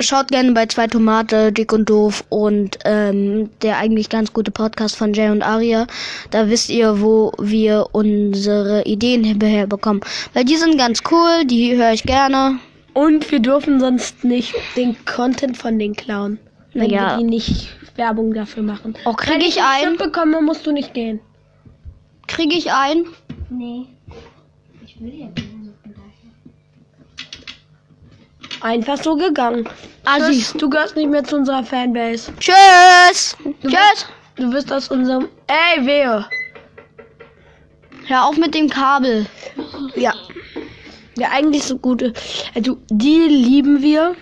Schaut 0.00 0.28
gerne 0.28 0.52
bei 0.52 0.66
zwei 0.66 0.88
Tomate, 0.88 1.52
dick 1.52 1.72
und 1.72 1.88
doof 1.88 2.22
und 2.28 2.78
ähm, 2.84 3.48
der 3.62 3.78
eigentlich 3.78 4.10
ganz 4.10 4.30
gute 4.32 4.50
Podcast 4.50 4.94
von 4.94 5.14
Jay 5.14 5.30
und 5.30 5.42
Aria. 5.42 5.86
Da 6.30 6.50
wisst 6.50 6.68
ihr, 6.68 7.00
wo 7.00 7.32
wir 7.38 7.86
unsere 7.92 8.82
Ideen 8.82 9.24
hinterher 9.24 9.66
bekommen. 9.66 10.00
Weil 10.34 10.44
die 10.44 10.56
sind 10.56 10.76
ganz 10.76 11.00
cool, 11.10 11.46
die 11.46 11.76
höre 11.76 11.92
ich 11.92 12.02
gerne. 12.02 12.58
Und 12.96 13.30
wir 13.30 13.40
dürfen 13.40 13.78
sonst 13.78 14.24
nicht 14.24 14.54
den 14.74 14.96
Content 15.04 15.58
von 15.58 15.78
den 15.78 15.94
klauen. 15.94 16.38
Wenn 16.72 16.88
Ja. 16.88 17.10
wir 17.10 17.18
die 17.18 17.24
nicht 17.24 17.68
Werbung 17.96 18.32
dafür 18.32 18.62
machen. 18.62 18.94
Oh, 19.04 19.12
krieg 19.12 19.34
Wenn 19.34 19.40
ich 19.42 19.60
einen 19.62 19.92
ein? 19.92 19.96
Bekomme, 19.98 20.40
musst 20.40 20.66
du 20.66 20.72
nicht 20.72 20.94
gehen. 20.94 21.20
Kriege 22.26 22.56
ich 22.56 22.72
ein? 22.72 23.04
Nee. 23.50 23.84
Ich 24.82 24.98
will 24.98 25.12
ja. 25.12 25.28
Einfach 28.62 28.96
so 28.96 29.14
gegangen. 29.14 29.68
Tschüss, 30.16 30.54
du 30.54 30.70
gehörst 30.70 30.96
nicht 30.96 31.10
mehr 31.10 31.22
zu 31.22 31.36
unserer 31.36 31.64
Fanbase. 31.64 32.32
Tschüss. 32.40 33.36
Tschüss. 33.60 34.06
Du 34.36 34.50
wirst 34.54 34.72
aus 34.72 34.88
unserem... 34.88 35.28
Ey, 35.48 35.84
wehe. 35.84 36.24
Hör 38.06 38.24
auf 38.24 38.38
mit 38.38 38.54
dem 38.54 38.70
Kabel. 38.70 39.26
Ja. 39.96 40.14
Ja, 41.16 41.28
eigentlich 41.30 41.62
so 41.64 41.78
gute. 41.78 42.12
Also, 42.54 42.78
die 42.90 43.18
lieben 43.28 43.82
wir. 43.82 44.14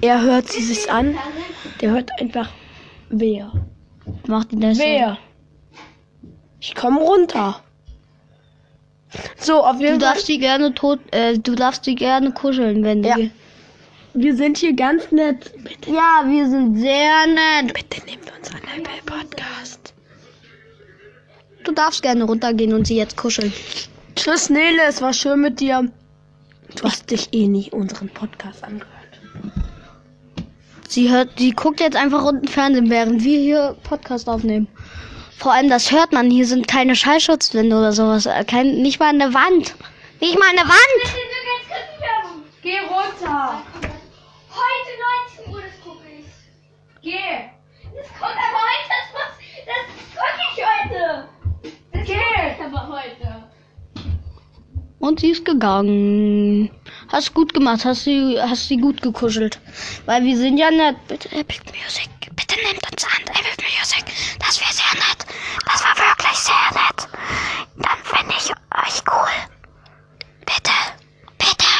Er 0.00 0.20
hört 0.22 0.48
sie 0.50 0.62
sich 0.62 0.90
an. 0.90 1.16
Der 1.80 1.90
hört 1.90 2.10
einfach 2.20 2.48
wehe. 3.10 3.50
Macht 4.26 4.52
die 4.52 4.58
das 4.58 4.78
so? 4.78 4.82
Wehe. 4.82 5.18
Ich 6.60 6.74
komme 6.74 7.00
runter. 7.00 7.60
So, 9.36 9.62
auf 9.64 9.76
Du 9.76 9.82
jeden 9.84 10.00
Fall. 10.00 10.10
darfst 10.14 10.28
die 10.28 10.38
gerne 10.38 10.72
tot, 10.74 10.98
äh, 11.10 11.38
du 11.38 11.54
darfst 11.54 11.86
die 11.86 11.94
gerne 11.94 12.32
kuscheln, 12.32 12.82
wenn 12.82 13.02
du. 13.02 13.08
Ja. 13.10 13.16
Wir 14.14 14.36
sind 14.36 14.58
hier 14.58 14.74
ganz 14.74 15.10
nett. 15.12 15.52
Bitte, 15.64 15.90
ja, 15.90 16.22
wir 16.26 16.48
sind 16.48 16.78
sehr 16.78 17.26
nett. 17.26 17.74
bitte 17.74 18.04
nehmt 18.06 18.30
uns 18.38 18.50
an 18.50 18.60
Apple 18.76 19.02
Podcast. 19.04 19.94
Du 21.64 21.72
darfst 21.72 22.02
gerne 22.02 22.24
runtergehen 22.24 22.72
und 22.72 22.86
sie 22.86 22.96
jetzt 22.96 23.16
kuscheln. 23.16 23.52
Tschüss, 24.16 24.50
Nele. 24.50 24.82
Es 24.88 25.00
war 25.02 25.12
schön 25.12 25.40
mit 25.40 25.60
dir. 25.60 25.90
Du 26.76 26.84
hast 26.84 27.10
dich 27.10 27.28
eh 27.32 27.46
nie 27.48 27.70
unseren 27.70 28.08
Podcast 28.08 28.64
angehört. 28.64 28.88
Sie 30.88 31.10
hört, 31.10 31.38
sie 31.38 31.52
guckt 31.52 31.80
jetzt 31.80 31.96
einfach 31.96 32.22
unten 32.24 32.48
Fernsehen, 32.48 32.90
während 32.90 33.24
wir 33.24 33.38
hier 33.38 33.76
Podcast 33.82 34.28
aufnehmen. 34.28 34.68
Vor 35.38 35.52
allem, 35.52 35.70
das 35.70 35.90
hört 35.90 36.12
man. 36.12 36.30
Hier 36.30 36.46
sind 36.46 36.68
keine 36.68 36.94
Schallschutzwände 36.94 37.74
oder 37.76 37.92
sowas. 37.92 38.26
Äh, 38.26 38.44
Kein, 38.44 38.82
nicht 38.82 39.00
mal 39.00 39.08
eine 39.08 39.34
Wand. 39.34 39.74
Nicht 40.20 40.38
mal 40.38 40.48
eine 40.50 40.68
Wand. 40.68 41.14
Geh 42.62 42.78
runter. 42.78 43.62
Sie 55.22 55.30
ist 55.30 55.44
gegangen. 55.44 56.68
Hast 57.08 57.32
gut 57.32 57.54
gemacht. 57.54 57.84
Hast 57.84 58.04
sie, 58.04 58.36
hast 58.40 58.66
sie 58.68 58.76
gut 58.76 59.00
gekuschelt. 59.00 59.60
Weil 60.04 60.24
wir 60.24 60.36
sind 60.36 60.58
ja 60.58 60.70
nett. 60.70 60.96
Bitte 61.06 61.30
Apple 61.30 61.60
Music. 61.66 62.10
Bitte 62.34 62.56
nehmt 62.56 62.82
uns 62.90 63.04
an. 63.04 63.22
Apple 63.28 63.64
Music. 63.78 64.04
Das 64.40 64.60
wäre 64.60 64.72
sehr 64.72 64.94
nett. 64.94 65.20
Das 65.64 65.84
war 65.84 65.96
wirklich 65.96 66.38
sehr 66.50 66.68
nett. 66.74 67.08
Dann 67.76 67.98
finde 68.02 68.34
ich 68.36 68.50
euch 68.50 69.02
cool. 69.12 69.34
Bitte. 70.40 70.76
Bitte. 71.38 71.72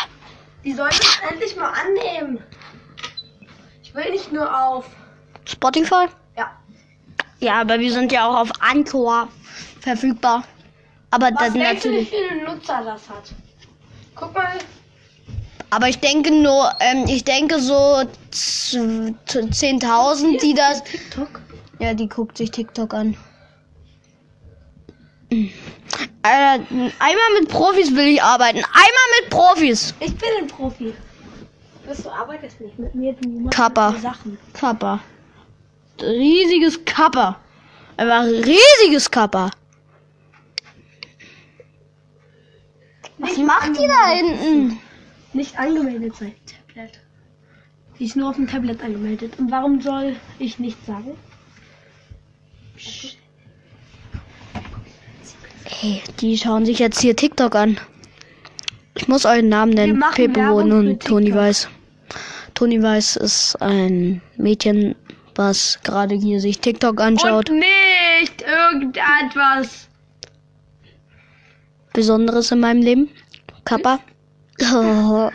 Die 0.65 0.73
sollen 0.73 0.91
das 0.91 1.21
endlich 1.29 1.57
mal 1.57 1.73
annehmen. 1.73 2.39
Ich 3.83 3.93
will 3.93 4.11
nicht 4.13 4.33
nur 4.33 4.49
auf. 4.57 4.87
Spotify? 5.45 6.07
Ja. 6.37 6.53
Ja, 7.41 7.61
aber 7.61 7.81
wir 7.81 7.93
sind 7.93 8.13
ja 8.13 8.29
auch 8.29 8.37
auf 8.37 8.51
Anchor 8.61 9.29
verfügbar. 9.81 10.45
Aber 11.13 11.27
Was 11.35 11.45
das 11.45 11.53
denkst 11.53 11.83
du, 11.83 11.91
wie 11.91 11.95
natürlich. 11.95 12.09
viele 12.11 12.45
Nutzer 12.45 12.83
das 12.85 13.09
hat? 13.09 13.25
Guck 14.17 14.35
mal. 14.35 14.59
Aber 15.71 15.89
ich 15.89 15.99
denke 16.01 16.31
nur, 16.31 16.71
ähm, 16.81 17.05
ich 17.07 17.25
denke 17.25 17.61
so 17.61 18.03
z- 18.31 18.79
z- 19.27 19.55
10.000, 19.55 20.39
die 20.41 20.53
das. 20.55 20.83
TikTok. 20.85 21.41
Ja, 21.79 21.95
die 21.95 22.09
guckt 22.09 22.37
sich 22.37 22.51
TikTok 22.51 22.93
an. 22.93 23.17
Alter, 26.23 26.65
einmal 26.99 27.41
mit 27.41 27.49
Profis 27.49 27.95
will 27.95 28.07
ich 28.07 28.23
arbeiten. 28.23 28.59
Einmal 28.59 29.21
mit 29.21 29.31
Profis. 29.31 29.95
Ich 30.01 30.15
bin 30.17 30.29
ein 30.41 30.47
Profi. 30.47 30.93
Du 31.87 32.11
arbeitest 32.11 32.61
nicht 32.61 32.79
mit 32.79 32.95
mir, 32.95 33.13
du 33.15 33.29
machst 33.41 33.57
Kappa. 33.57 33.93
Sachen. 34.01 34.39
Kappa. 34.53 35.01
Riesiges 36.01 36.85
Kappa. 36.85 37.37
Einfach 37.97 38.25
riesiges 38.25 39.11
Kappa. 39.11 39.51
Was 43.23 43.39
macht 43.39 43.79
die 43.79 43.87
da 43.87 44.09
hinten? 44.11 44.79
Nicht 45.33 45.59
angemeldet 45.59 46.17
sein 46.17 46.35
Tablet. 46.67 47.01
Sie 47.99 48.05
ist 48.05 48.17
nur 48.17 48.31
auf 48.31 48.37
dem 48.37 48.49
Tablet 48.49 48.83
angemeldet. 48.83 49.39
Und 49.39 49.51
warum 49.51 49.81
soll 49.81 50.17
ich 50.41 50.59
nichts 50.59 50.85
sagen? 50.87 51.13
Hey, 55.65 56.03
die 56.21 56.37
schauen 56.37 56.67
sich 56.67 56.81
jetzt 56.81 57.01
hier 57.01 57.15
TikTok 57.15 57.55
an. 57.55 57.79
Ich 58.97 59.07
muss 59.07 59.25
euren 59.25 59.49
Namen 59.49 59.73
nennen. 59.73 59.99
machen 59.99 60.15
Pepe 60.17 60.41
Werbung 60.41 60.69
Bohnen 60.69 60.83
für 60.83 60.91
und 60.91 61.03
Toni. 61.03 61.35
Weiß. 61.35 61.69
Toni 62.55 62.83
Weiß 62.83 63.17
ist 63.17 63.57
ein 63.63 64.21
Mädchen, 64.37 64.97
was 65.37 65.79
gerade 65.85 66.17
hier 66.17 66.41
sich 66.41 66.59
TikTok 66.59 67.01
anschaut. 67.01 67.51
Und 67.51 67.61
nicht 67.61 68.43
irgendetwas. 68.43 69.89
Besonderes 71.93 72.51
in 72.51 72.61
meinem 72.61 72.83
Leben. 72.83 73.09
Kappa. 73.65 74.01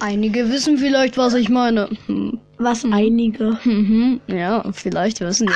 Einige 0.00 0.48
wissen 0.50 0.78
vielleicht, 0.78 1.16
was 1.18 1.34
ich 1.34 1.48
meine. 1.48 1.88
Hm. 2.06 2.38
Was 2.58 2.84
einige. 2.84 3.58
Mhm. 3.64 4.20
Ja, 4.26 4.62
vielleicht 4.72 5.20
wissen 5.20 5.46
die 5.46 5.52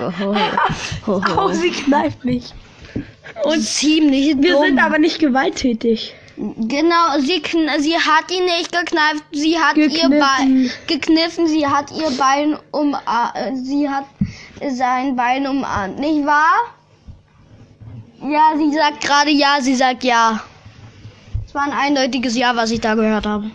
einige. 0.00 0.18
Ho, 0.20 0.34
ho, 1.06 1.22
ho, 1.22 1.44
Oh, 1.44 1.52
sie 1.52 1.70
kneift 1.70 2.24
mich. 2.24 2.52
Und 3.44 3.60
ziemlich 3.62 4.36
Wir 4.38 4.52
dumm. 4.52 4.64
sind 4.64 4.78
aber 4.78 4.98
nicht 4.98 5.18
gewalttätig. 5.18 6.14
Genau, 6.36 7.18
sie, 7.18 7.40
kn 7.40 7.68
sie 7.78 7.94
hat 7.96 8.30
ihn 8.30 8.44
nicht 8.44 8.70
gekneift, 8.70 9.24
sie 9.32 9.58
hat 9.58 9.76
ihr 9.78 9.88
Gekniffen. 9.88 10.18
Bein 10.18 10.70
gekniffen, 10.86 11.46
sie 11.46 11.66
hat 11.66 11.90
ihr 11.92 12.10
Bein 12.18 12.58
umarmt, 12.72 13.66
sie 13.66 13.88
hat 13.88 14.04
sein 14.70 15.16
Bein 15.16 15.46
umarmt, 15.46 15.98
nicht 15.98 16.26
wahr? 16.26 16.75
Ja, 18.22 18.52
sie 18.56 18.72
sagt 18.72 19.00
gerade 19.02 19.30
ja, 19.30 19.58
sie 19.60 19.74
sagt 19.74 20.04
ja. 20.04 20.40
Es 21.46 21.54
war 21.54 21.62
ein 21.64 21.72
eindeutiges 21.72 22.36
Ja, 22.36 22.56
was 22.56 22.70
ich 22.70 22.80
da 22.80 22.94
gehört 22.94 23.26
habe. 23.26 23.50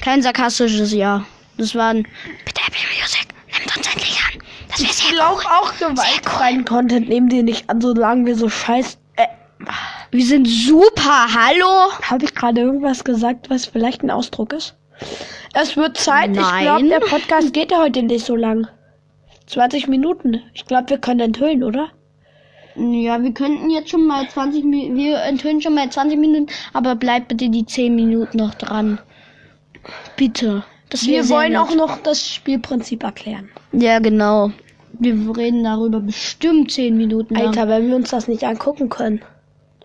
Kein 0.00 0.22
sarkastisches 0.22 0.92
Ja. 0.92 1.24
Das 1.56 1.74
war 1.74 1.90
ein 1.90 2.04
Bitte 2.44 2.60
Apple 2.66 2.78
Music, 3.00 3.26
nimmt 3.52 3.76
uns 3.76 3.86
endlich 3.92 4.18
an. 4.32 4.40
Das 4.68 4.80
wäre 4.80 4.90
Ich 4.90 4.96
sehr 4.96 5.12
glaube 5.12 5.42
auch 5.42 5.72
gewaltfreien 5.76 6.64
Content 6.64 7.08
nehmen 7.08 7.28
die 7.28 7.42
nicht 7.42 7.68
an, 7.68 7.80
solange 7.80 8.26
wir 8.26 8.36
so 8.36 8.48
scheiß. 8.48 8.98
Äh, 9.16 9.26
Wir 10.12 10.24
sind 10.24 10.46
super, 10.46 11.26
hallo? 11.34 11.92
Habe 12.02 12.24
ich 12.24 12.34
gerade 12.34 12.60
irgendwas 12.60 13.02
gesagt, 13.04 13.50
was 13.50 13.66
vielleicht 13.66 14.02
ein 14.02 14.10
Ausdruck 14.10 14.52
ist? 14.52 14.76
Es 15.54 15.76
wird 15.76 15.96
Zeit. 15.96 16.30
Ich 16.30 16.36
Nein. 16.36 16.62
glaube, 16.64 16.88
der 16.88 17.00
Podcast 17.00 17.52
geht 17.52 17.72
ja 17.72 17.78
heute 17.78 18.02
nicht 18.02 18.24
so 18.24 18.36
lang. 18.36 18.68
20 19.46 19.88
Minuten. 19.88 20.42
Ich 20.54 20.66
glaube, 20.66 20.90
wir 20.90 20.98
können 20.98 21.20
enthüllen, 21.20 21.64
oder? 21.64 21.88
Ja, 22.78 23.22
wir 23.22 23.32
könnten 23.32 23.70
jetzt 23.70 23.90
schon 23.90 24.06
mal 24.06 24.28
20 24.28 24.64
Minuten, 24.64 24.96
wir 24.96 25.20
enthüllen 25.22 25.60
schon 25.60 25.74
mal 25.74 25.90
20 25.90 26.18
Minuten, 26.18 26.46
aber 26.72 26.94
bleibt 26.94 27.28
bitte 27.28 27.48
die 27.50 27.66
10 27.66 27.94
Minuten 27.94 28.38
noch 28.38 28.54
dran. 28.54 29.00
Bitte. 30.16 30.64
Das 30.90 31.06
Wir 31.06 31.28
wollen 31.28 31.52
nett. 31.52 31.60
auch 31.60 31.74
noch 31.74 31.98
das 32.02 32.28
Spielprinzip 32.32 33.02
erklären. 33.02 33.48
Ja, 33.72 33.98
genau. 33.98 34.52
Wir 34.92 35.14
reden 35.36 35.64
darüber 35.64 36.00
bestimmt 36.00 36.70
10 36.70 36.96
Minuten 36.96 37.34
lang. 37.34 37.48
Alter, 37.48 37.68
wenn 37.68 37.88
wir 37.88 37.96
uns 37.96 38.10
das 38.10 38.28
nicht 38.28 38.44
angucken 38.44 38.88
können. 38.88 39.22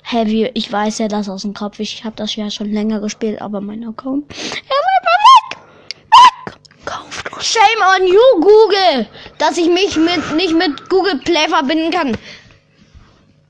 Hä, 0.03 0.25
wie, 0.27 0.51
ich 0.53 0.71
weiß 0.71 0.99
ja 0.99 1.07
das 1.07 1.29
aus 1.29 1.41
dem 1.43 1.53
Kopf. 1.53 1.79
Ich 1.79 2.03
habe 2.03 2.15
das 2.15 2.35
ja 2.35 2.49
schon 2.51 2.71
länger 2.71 2.99
gespielt, 2.99 3.41
aber 3.41 3.59
mein 3.61 3.87
Account. 3.87 4.25
Er 4.31 4.75
einfach 4.93 5.19
weg! 5.29 5.57
Weg! 6.11 6.85
Kauft. 6.85 7.43
Shame 7.43 8.01
on 8.01 8.07
you, 8.07 8.41
Google! 8.41 9.07
Dass 9.37 9.57
ich 9.57 9.69
mich 9.69 9.95
mit, 9.97 10.35
nicht 10.35 10.55
mit 10.55 10.89
Google 10.89 11.19
Play 11.19 11.47
verbinden 11.47 11.91
kann. 11.91 12.17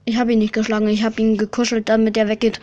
Ich 0.05 0.17
habe 0.17 0.33
ihn 0.33 0.39
nicht 0.39 0.53
geschlagen, 0.53 0.87
ich 0.87 1.03
habe 1.03 1.21
ihn 1.21 1.37
gekuschelt, 1.37 1.87
damit 1.89 2.17
er 2.17 2.27
weggeht. 2.27 2.59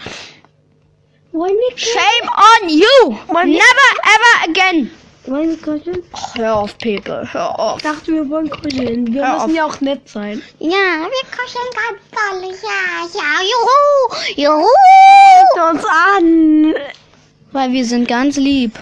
Wollen 1.32 1.54
wir 1.54 1.78
Shame 1.78 2.28
on 2.28 2.68
you! 2.68 3.18
Wollen 3.28 3.50
Never 3.50 3.90
ever 4.02 4.50
again! 4.50 4.90
Wollen 5.26 5.50
wir 5.50 5.56
kuscheln? 5.58 6.02
Och, 6.12 6.34
hör 6.34 6.56
auf, 6.56 6.78
Pepe, 6.78 7.28
hör 7.32 7.58
auf. 7.58 7.76
Ich 7.76 7.82
dachte, 7.82 8.12
wir 8.12 8.28
wollen 8.30 8.50
kuscheln. 8.50 9.12
Wir 9.12 9.22
Hör 9.22 9.34
müssen 9.34 9.50
auf. 9.50 9.54
ja 9.54 9.64
auch 9.66 9.80
nett 9.80 10.08
sein. 10.08 10.42
Ja, 10.58 10.70
wir 10.70 11.24
kuscheln 11.30 11.70
ganz 11.76 12.00
toll. 12.10 12.54
Ja, 12.62 13.06
ja, 13.14 13.30
juhu, 13.52 14.58
juhu. 14.58 14.66
Guckt 15.54 15.74
uns 15.74 15.84
an. 15.84 16.74
Weil 17.52 17.72
wir 17.72 17.84
sind 17.84 18.08
ganz 18.08 18.36
lieb. 18.36 18.78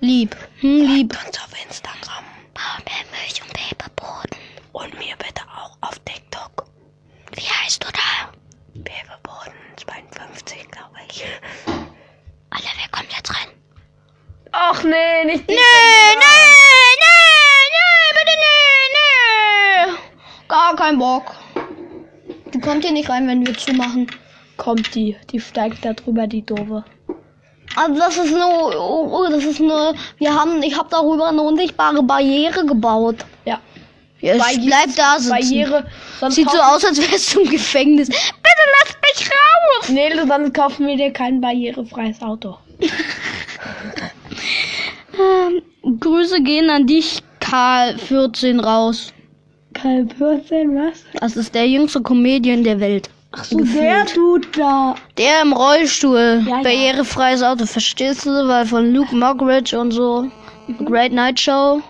Lieb. 0.00 0.36
Hm, 0.60 0.80
lieb. 0.80 1.16
Uns 1.26 1.38
auf 1.38 1.50
Instagram. 1.64 2.24
Milch 3.12 3.40
und 3.42 3.52
Peperboden. 3.52 4.38
Und 4.72 4.92
mir 4.98 5.14
bitte. 5.18 5.45
Wie 7.36 7.48
heißt 7.48 7.84
du 7.84 7.88
da? 7.92 8.32
Pepperboden 8.82 9.52
52, 9.76 10.70
glaube 10.70 10.96
ich. 11.08 11.24
Alter, 12.50 12.70
wer 12.78 12.88
kommt 12.90 13.12
jetzt 13.14 13.30
rein? 13.30 13.48
Ach 14.52 14.82
nee, 14.82 15.24
nicht 15.24 15.46
Nee, 15.46 15.54
nee, 15.54 16.16
nee, 17.02 17.16
nee, 17.76 18.12
bitte 18.12 18.36
nee, 18.44 18.88
nee. 18.96 19.98
Gar 20.48 20.76
kein 20.76 20.98
Bock. 20.98 21.34
Die 22.54 22.60
kommt 22.60 22.84
hier 22.84 22.92
nicht 22.92 23.10
rein, 23.10 23.28
wenn 23.28 23.46
wir 23.46 23.56
zumachen. 23.56 24.10
Kommt 24.56 24.94
die. 24.94 25.14
Die 25.30 25.40
steigt 25.40 25.84
da 25.84 25.92
drüber, 25.92 26.26
die 26.26 26.44
Doofe. 26.44 26.84
Also 27.74 28.00
das 28.00 28.16
ist 28.16 28.30
nur, 28.30 28.74
oh, 28.74 29.08
oh, 29.12 29.28
das 29.28 29.44
ist 29.44 29.60
nur, 29.60 29.94
wir 30.16 30.34
haben, 30.34 30.62
ich 30.62 30.78
habe 30.78 30.88
darüber 30.90 31.28
eine 31.28 31.42
unsichtbare 31.42 32.02
Barriere 32.02 32.64
gebaut. 32.64 33.26
Ja. 33.44 33.60
Ja, 34.20 34.36
Barriere- 34.36 34.66
bleibt 34.66 34.98
da 34.98 35.18
sitzen. 35.18 35.30
Barriere. 35.30 35.86
Sieht 36.30 36.50
so 36.50 36.58
aus, 36.58 36.84
als 36.84 36.98
wärst 36.98 37.34
du 37.34 37.40
im 37.40 37.50
Gefängnis. 37.50 38.08
Bitte 38.08 38.22
lass 38.82 38.96
mich 39.18 39.28
raus! 39.30 39.88
Nee, 39.90 40.08
dann 40.26 40.52
kaufen 40.52 40.86
wir 40.86 40.96
dir 40.96 41.12
kein 41.12 41.40
barrierefreies 41.40 42.20
Auto. 42.22 42.56
Ähm, 45.18 45.98
Grüße 46.00 46.42
gehen 46.42 46.68
an 46.70 46.86
dich, 46.86 47.22
Karl14 47.40 48.60
raus. 48.62 49.12
Kein 49.74 50.08
14, 50.10 50.74
was? 50.74 51.04
Das 51.20 51.36
ist 51.36 51.54
der 51.54 51.68
jüngste 51.68 52.00
Comedian 52.02 52.64
der 52.64 52.80
Welt. 52.80 53.10
Ach 53.32 53.44
so, 53.44 53.58
der 53.58 54.04
Dude 54.06 54.48
da. 54.56 54.94
Der 55.18 55.42
im 55.42 55.52
Rollstuhl. 55.52 56.42
Ja, 56.46 56.56
ja. 56.56 56.62
Barrierefreies 56.62 57.42
Auto, 57.42 57.66
verstehst 57.66 58.24
du? 58.24 58.30
Weil 58.30 58.64
von 58.66 58.92
Luke 58.92 59.14
Mockridge 59.14 59.78
und 59.78 59.90
so. 59.90 60.30
Great 60.86 61.12
Night 61.12 61.38
Show. 61.38 61.82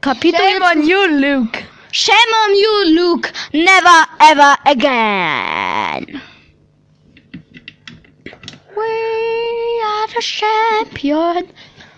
Kapitel. 0.00 0.38
Shame 0.38 0.62
on 0.62 0.86
you, 0.86 1.06
Luke. 1.20 1.64
Shame 1.92 2.34
on 2.42 2.54
you, 2.54 2.84
Luke. 2.96 3.32
Never 3.52 4.06
ever 4.20 4.56
again. 4.66 6.20
We 8.76 9.82
are 9.84 10.06
the 10.14 10.20
champion. 10.22 11.48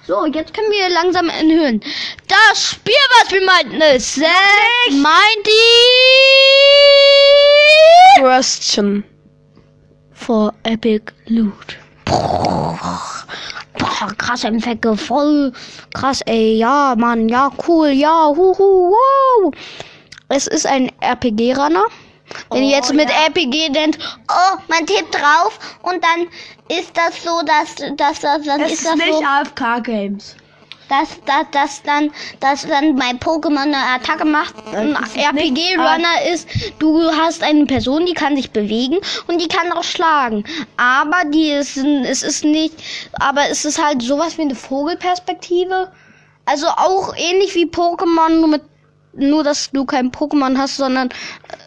So, 0.06 0.26
jetzt 0.26 0.52
können 0.52 0.70
wir 0.72 0.88
langsam 0.88 1.28
enthüllen. 1.28 1.80
Das 2.26 2.70
Spiel, 2.70 2.94
was 3.20 3.30
wir 3.30 3.44
meinten, 3.44 3.80
ist 3.80 4.14
Set 4.14 4.26
Mighty 4.90 5.50
Question. 8.18 9.04
for 10.12 10.52
Epic 10.64 11.12
Loot. 11.28 11.76
Boah, 14.02 14.14
krass 14.18 14.42
Effekte, 14.44 14.96
voll 14.96 15.52
krass, 15.94 16.22
ey. 16.26 16.56
Ja, 16.56 16.94
Mann, 16.98 17.28
ja, 17.28 17.50
cool, 17.68 17.88
ja, 17.88 18.26
huhu, 18.28 18.90
wow. 18.90 19.52
Es 20.28 20.46
ist 20.48 20.66
ein 20.66 20.90
RPG-Runner. 21.00 21.84
Wenn 22.50 22.64
Oh, 22.64 22.70
jetzt 22.70 22.92
mit 22.94 23.08
ja. 23.10 23.26
RPG 23.26 23.68
denkt, 23.70 23.98
oh, 24.28 24.58
man 24.68 24.86
tippt 24.86 25.14
drauf 25.14 25.58
und 25.82 26.02
dann 26.02 26.26
ist 26.76 26.96
das 26.96 27.22
so, 27.22 27.42
dass, 27.44 27.76
dass, 27.96 28.20
dass 28.20 28.42
dann 28.42 28.60
Es 28.62 28.72
ist 28.72 28.78
ist 28.80 28.86
das 28.86 28.96
nicht 28.96 29.12
so, 29.12 29.22
AFK-Games. 29.22 30.36
Dass, 30.92 31.09
dass, 31.24 31.50
dass 31.52 31.83
dann, 31.83 32.11
dass 32.40 32.66
dann 32.66 32.96
bei 32.96 33.11
Pokémon 33.12 33.57
eine 33.62 33.76
Attacke 33.94 34.24
macht. 34.26 34.55
Ein 34.74 34.94
RPG-Runner 34.96 36.33
ist, 36.33 36.46
du 36.78 37.00
hast 37.11 37.42
eine 37.42 37.64
Person, 37.66 38.05
die 38.07 38.12
kann 38.14 38.37
sich 38.37 38.50
bewegen 38.50 38.98
und 39.26 39.40
die 39.40 39.48
kann 39.48 39.72
auch 39.72 39.85
schlagen. 39.85 40.44
Aber 40.76 41.22
die 41.31 41.48
ist, 41.50 41.76
es 41.78 42.22
ist 42.22 42.44
nicht, 42.44 42.74
aber 43.14 43.48
es 43.50 43.64
ist 43.64 43.83
halt 43.83 44.02
sowas 44.02 44.37
wie 44.37 44.42
eine 44.42 44.55
Vogelperspektive. 44.55 45.90
Also 46.44 46.66
auch 46.68 47.14
ähnlich 47.16 47.55
wie 47.55 47.66
Pokémon, 47.66 48.40
nur 48.40 48.48
mit, 48.48 48.62
nur 49.14 49.44
dass 49.44 49.70
du 49.70 49.85
kein 49.85 50.11
Pokémon 50.11 50.57
hast, 50.59 50.76
sondern 50.76 51.09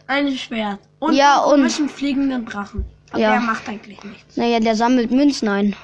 Ein 0.07 0.35
Schwert. 0.37 0.79
Und 0.99 1.13
Ja, 1.13 1.35
einen 1.37 1.45
und- 1.45 1.51
komischen 1.61 1.89
fliegenden 1.89 2.45
Drachen. 2.45 2.85
Aber 3.11 3.19
Ja. 3.21 3.31
der 3.31 3.39
macht 3.41 3.67
eigentlich 3.69 4.03
nichts. 4.03 4.35
Naja, 4.37 4.59
der 4.59 4.75
sammelt 4.75 5.09
Münzen 5.11 5.47
ein. 5.47 5.75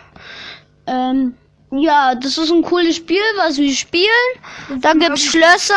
Ähm, 0.87 1.35
ja, 1.71 2.15
das 2.15 2.37
ist 2.37 2.51
ein 2.51 2.61
cooles 2.61 2.97
Spiel, 2.97 3.21
was 3.37 3.57
wir 3.57 3.73
spielen. 3.73 4.81
Da 4.81 4.93
gibt's 4.93 5.23
Schlösser. 5.23 5.75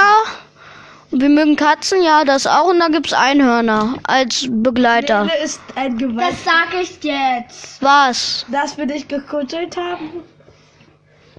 Und 1.11 1.21
wir 1.21 1.29
mögen 1.29 1.55
Katzen, 1.55 2.03
ja, 2.03 2.25
das 2.25 2.47
auch. 2.47 2.71
Und 2.71 2.81
da 2.81 2.89
gibt's 2.89 3.13
Einhörner 3.13 3.95
als 4.03 4.47
Begleiter. 4.51 5.25
Lele 5.27 5.45
ist 5.45 5.61
ein 5.77 5.97
Gewalt. 5.97 6.35
sag 6.45 6.75
ich 6.81 6.99
jetzt. 7.03 7.81
Was? 7.81 8.45
dass 8.51 8.77
wir 8.77 8.87
dich 8.87 9.07
gekuschelt 9.07 9.77
haben. 9.77 10.25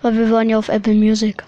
Weil 0.01 0.17
wir 0.17 0.29
wollen 0.29 0.49
ja 0.49 0.57
auf 0.57 0.69
Apple 0.69 0.93
Music. 0.93 1.43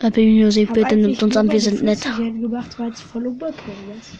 Apple 0.00 0.24
Music, 0.24 0.68
Hab 0.68 0.74
bitte 0.74 0.96
nimmt 0.96 1.22
uns 1.22 1.36
an, 1.36 1.50
wir 1.50 1.60
sind 1.60 1.82
nett. 1.82 2.02
Gemacht, 2.02 2.76
es 2.92 3.00
voll 3.00 3.26
ist. 3.26 4.12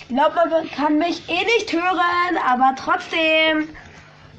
Ich 0.00 0.08
glaube, 0.08 0.36
man 0.50 0.70
kann 0.70 0.98
mich 0.98 1.22
eh 1.28 1.44
nicht 1.44 1.72
hören, 1.72 2.38
aber 2.46 2.74
trotzdem. 2.76 3.68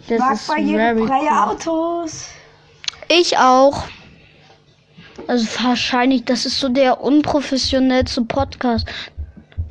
Das 0.10 0.20
mag 0.20 0.34
ist 0.34 0.48
barrierefreie 0.48 1.30
cool. 1.30 1.38
Autos. 1.38 2.28
Ich 3.08 3.38
auch. 3.38 3.84
Also 5.28 5.48
wahrscheinlich, 5.64 6.26
das 6.26 6.46
ist 6.46 6.60
so 6.60 6.70
der 6.70 7.02
unprofessionellste 7.02 8.24
Podcast. 8.24 8.88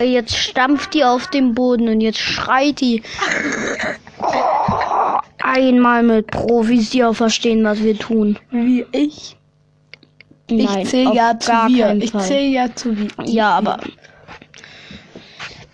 Jetzt 0.01 0.37
stampft 0.37 0.94
die 0.94 1.05
auf 1.05 1.27
dem 1.29 1.55
Boden 1.55 1.88
und 1.88 2.01
jetzt 2.01 2.20
schreit 2.20 2.81
die. 2.81 3.03
Einmal 5.42 6.03
mit 6.05 6.29
Profis, 6.29 6.90
die 6.90 7.03
auch 7.03 7.14
verstehen, 7.14 7.64
was 7.64 7.83
wir 7.83 7.98
tun. 7.98 8.38
Wie 8.51 8.87
ich. 8.92 9.37
Nein, 10.51 10.83
ich 10.83 10.88
zähle 10.88 11.14
ja 11.14 11.38
zu 11.38 11.51
wir. 11.51 11.94
Ich 11.96 12.16
zähle 12.16 12.46
ja 12.46 12.74
zu 12.74 12.96
wir. 12.96 13.09
Ja, 13.24 13.51
aber. 13.57 13.79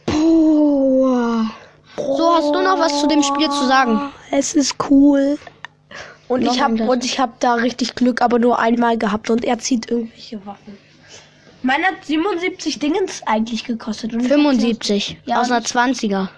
Puh. 0.07 1.45
So, 1.97 2.24
hast 2.35 2.55
du 2.55 2.61
noch 2.63 2.79
was 2.79 3.01
zu 3.01 3.07
dem 3.07 3.23
Spiel 3.23 3.49
zu 3.51 3.67
sagen? 3.67 4.01
Es 4.31 4.55
ist 4.55 4.77
cool. 4.91 5.39
Und 6.29 6.43
Noch 6.43 6.55
ich 6.55 6.63
habe 6.63 6.83
und 6.85 7.05
ich 7.05 7.19
habe 7.21 7.33
da 7.39 7.55
richtig 7.55 7.95
Glück, 7.95 8.23
aber 8.23 8.39
nur 8.39 8.59
einmal 8.59 8.97
gehabt 8.97 9.29
und 9.31 9.45
er 9.45 9.59
zieht 9.59 9.91
irgendwelche 9.91 10.45
Waffen. 10.47 10.79
Meiner 11.63 11.87
hat 11.89 12.05
77 12.05 12.79
Dingens 12.79 13.23
eigentlich 13.27 13.65
gekostet. 13.65 14.13
Und 14.15 14.21
ich 14.21 14.31
hab 14.31 14.37
75 14.39 15.19
Ja, 15.27 15.41
aus 15.41 15.47
einer 15.51 15.59
und 15.59 15.67
20er. 15.67 16.29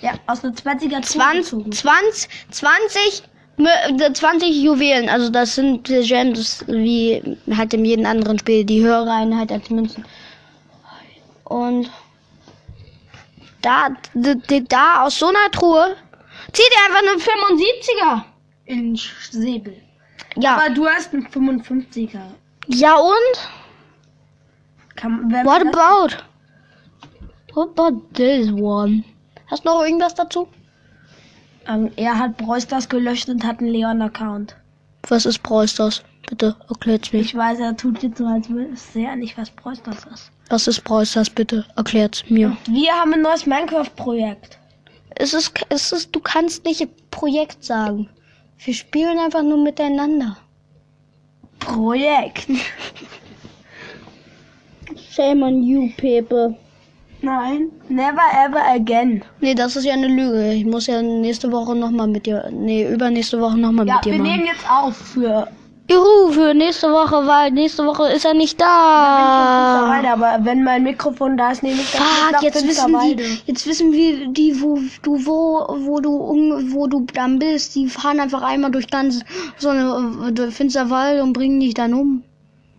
sie- 0.00 0.06
Ja, 0.06 0.12
aus 0.26 0.42
einer 0.44 0.54
20er 0.54 1.02
20, 1.02 1.44
zugezogen. 1.44 1.72
20, 1.72 2.28
20, 2.50 3.22
mö- 3.58 4.00
äh, 4.08 4.12
20 4.12 4.62
Juwelen. 4.62 5.08
Also 5.08 5.28
das 5.28 5.54
sind 5.56 5.84
Gems 5.86 6.64
wie 6.68 7.36
halt 7.56 7.74
in 7.74 7.84
jedem 7.84 8.06
anderen 8.06 8.38
Spiel. 8.38 8.64
Die 8.64 8.80
höhere 8.82 9.10
Einheit 9.12 9.50
als 9.52 9.70
Münzen. 9.70 10.04
Und 11.44 11.90
da, 13.62 13.88
d- 14.14 14.34
d- 14.34 14.64
da 14.68 15.02
aus 15.04 15.18
so 15.18 15.26
einer 15.28 15.50
Truhe 15.52 15.96
zieht 16.52 16.66
ihr 16.70 16.96
einfach 16.96 17.10
eine 17.10 17.20
75er. 17.20 18.24
In 18.64 18.96
Säbel. 19.30 19.76
Ja. 20.36 20.56
Aber 20.56 20.70
du 20.74 20.86
hast 20.86 21.12
einen 21.12 21.26
55er. 21.26 22.20
Ja 22.68 22.96
und? 22.96 23.48
Kann, 24.96 25.30
What 25.44 25.62
about? 25.66 26.14
What 27.54 27.78
about 27.78 28.02
this 28.14 28.50
one? 28.52 29.04
Hast 29.50 29.64
du 29.64 29.68
noch 29.68 29.82
irgendwas 29.82 30.14
dazu? 30.14 30.48
Ähm, 31.66 31.90
er 31.96 32.18
hat 32.18 32.36
Breusters 32.38 32.88
gelöscht 32.88 33.28
und 33.28 33.44
hat 33.44 33.60
einen 33.60 33.70
Leon-Account. 33.70 34.56
Was 35.08 35.26
ist 35.26 35.42
Brawl 35.42 35.68
Stars? 35.68 36.02
Bitte 36.28 36.56
erklärt's 36.68 37.12
mir. 37.12 37.20
Ich 37.20 37.34
weiß, 37.34 37.58
er 37.60 37.76
tut 37.76 38.02
jetzt 38.02 38.18
so, 38.18 38.26
als 38.26 38.48
wüsste 38.48 39.00
er 39.00 39.16
nicht, 39.16 39.36
was 39.36 39.50
Breusters 39.50 40.04
ist. 40.12 40.30
Was 40.48 40.66
ist 40.68 40.82
Brawl 40.84 41.04
Stars? 41.06 41.30
Bitte 41.30 41.64
erklärt's 41.76 42.24
mir. 42.28 42.56
Wir 42.66 42.92
haben 42.92 43.14
ein 43.14 43.22
neues 43.22 43.46
Minecraft-Projekt. 43.46 44.58
Es 45.16 45.34
ist, 45.34 45.52
es 45.68 45.92
ist, 45.92 46.14
du 46.14 46.20
kannst 46.20 46.64
nicht 46.64 46.86
Projekt 47.10 47.64
sagen. 47.64 48.08
Wir 48.64 48.74
spielen 48.74 49.18
einfach 49.18 49.42
nur 49.42 49.58
miteinander. 49.62 50.36
Projekt. 51.58 52.46
Shame 55.10 55.42
on 55.42 55.62
you, 55.62 55.90
Pepe. 55.96 56.54
Nein, 57.22 57.70
never 57.88 58.20
ever 58.44 58.60
again. 58.74 59.22
Nee, 59.40 59.54
das 59.54 59.76
ist 59.76 59.84
ja 59.84 59.92
eine 59.92 60.08
Lüge. 60.08 60.52
Ich 60.54 60.64
muss 60.64 60.86
ja 60.88 61.00
nächste 61.00 61.52
Woche 61.52 61.74
nochmal 61.76 62.08
mit 62.08 62.26
dir, 62.26 62.48
nee, 62.50 62.84
übernächste 62.92 63.40
Woche 63.40 63.56
nochmal 63.56 63.86
Ja, 63.86 63.96
mit 63.96 64.04
dir 64.06 64.12
wir 64.12 64.18
nehmen 64.22 64.44
machen. 64.44 64.54
jetzt 64.56 64.68
auf 64.68 64.96
für 64.96 65.46
Juhu, 65.90 66.32
für 66.32 66.54
nächste 66.54 66.90
Woche, 66.90 67.26
weil 67.26 67.50
nächste 67.50 67.84
Woche 67.84 68.08
ist 68.12 68.24
er 68.24 68.34
nicht 68.34 68.60
da. 68.60 69.82
Finsterwalde, 69.82 70.10
aber 70.10 70.44
wenn 70.44 70.62
mein 70.62 70.84
Mikrofon 70.84 71.36
da 71.36 71.50
ist, 71.50 71.62
nehme 71.62 71.80
ich 71.80 71.90
das 71.90 72.00
mit 72.00 72.08
Fuck, 72.08 72.32
nach 72.32 72.42
jetzt 72.42 72.66
wissen 72.66 72.96
die, 73.16 73.42
jetzt 73.46 73.66
wissen 73.66 73.92
wir 73.92 74.28
die, 74.28 74.60
wo 74.60 74.78
du 75.02 75.26
wo, 75.26 75.66
wo 75.86 76.00
du 76.00 76.14
um, 76.16 76.72
wo 76.72 76.86
du 76.86 77.04
dann 77.12 77.38
bist. 77.38 77.74
Die 77.74 77.88
fahren 77.88 78.20
einfach 78.20 78.42
einmal 78.42 78.70
durch 78.70 78.86
ganz 78.88 79.20
so 79.58 79.70
eine 79.70 80.32
äh, 80.38 80.50
Finsterwald 80.50 81.20
und 81.20 81.32
bringen 81.32 81.60
dich 81.60 81.74
dann 81.74 81.94
um. 81.94 82.22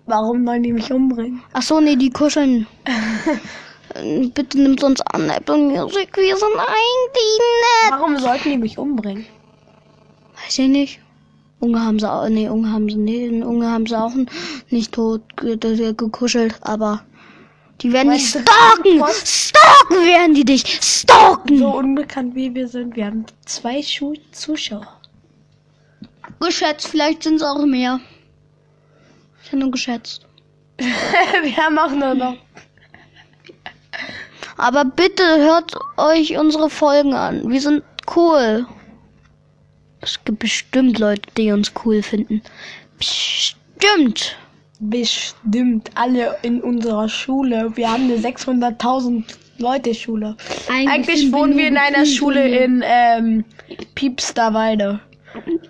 Warum 0.06 0.46
wollen 0.46 0.64
die 0.64 0.74
mich 0.74 0.92
umbringen? 0.92 1.42
Ach 1.54 1.62
so, 1.62 1.80
nee, 1.80 1.96
die 1.96 2.10
kuscheln. 2.10 2.68
Bitte 4.34 4.58
nimmt 4.58 4.84
uns 4.84 5.02
an 5.02 5.30
Apple 5.30 5.58
Music, 5.58 6.16
wir 6.18 6.36
sind 6.36 6.56
eigentlich 6.56 7.40
nett. 7.40 7.92
Warum 7.92 8.18
sollten 8.18 8.50
die 8.50 8.58
mich 8.58 8.78
umbringen? 8.78 9.26
Weiß 10.36 10.58
ich 10.58 10.68
nicht. 10.68 11.03
Unge 11.64 11.82
haben 11.82 11.98
sie 11.98 12.12
auch, 12.12 12.28
nee, 12.28 12.50
Unge 12.50 12.70
haben 12.70 12.90
sie, 12.90 12.98
nee, 12.98 13.42
Unge 13.42 13.70
haben 13.72 13.88
sie 13.88 13.98
auch 13.98 14.12
nicht 14.70 14.92
tot 14.92 15.22
ge 15.38 15.56
ge 15.56 15.94
gekuschelt, 15.94 16.56
aber 16.62 17.02
die 17.80 17.94
werden 17.94 18.12
dich 18.12 18.30
stalken! 18.30 19.02
Stalken 19.24 20.06
werden 20.06 20.34
die 20.36 20.44
dich! 20.44 20.80
Stalken! 20.82 21.58
So 21.58 21.70
unbekannt 21.70 22.36
wie 22.36 22.54
wir 22.54 22.68
sind, 22.68 22.98
wir 22.98 23.06
haben 23.06 23.26
zwei 23.46 23.82
Schu 23.82 24.14
Zuschauer. 24.34 25.00
Geschätzt, 26.42 26.90
vielleicht 26.90 27.24
sind 27.24 27.36
es 27.36 27.44
auch 27.44 27.66
mehr. 27.66 28.02
Ich 29.42 29.48
habe 29.50 29.60
nur 29.60 29.72
geschätzt. 29.72 30.26
wir 30.78 31.58
haben 31.58 31.80
auch 31.80 31.92
nur 31.92 32.14
noch. 32.14 32.36
Aber 34.58 34.84
bitte 34.84 35.24
hört 35.38 35.74
euch 35.96 36.38
unsere 36.38 36.70
Folgen 36.70 37.14
an. 37.14 37.50
Wir 37.50 37.62
sind 37.62 37.84
cool. 38.16 38.66
Es 40.04 40.24
gibt 40.26 40.40
bestimmt 40.40 41.00
Leute, 41.00 41.22
die 41.38 41.52
uns 41.52 41.72
cool 41.86 42.04
finden. 42.04 42.42
Bestimmt. 42.98 44.36
Bestimmt 44.82 45.92
alle 45.96 46.36
in 46.42 46.62
unserer 46.62 47.08
Schule. 47.08 47.72
Wir 47.76 47.90
haben 47.90 48.04
eine 48.04 48.18
600.000 48.18 49.24
Leute 49.60 49.94
Schule. 49.94 50.36
Eigentlich 50.70 51.22
sind 51.22 51.32
wohnen 51.32 51.58
wir 51.58 51.68
in 51.70 51.78
einer 51.78 52.06
Schule 52.06 52.46
in 52.46 52.84
ähm, 52.86 53.46
Piepsterweide. 53.96 55.00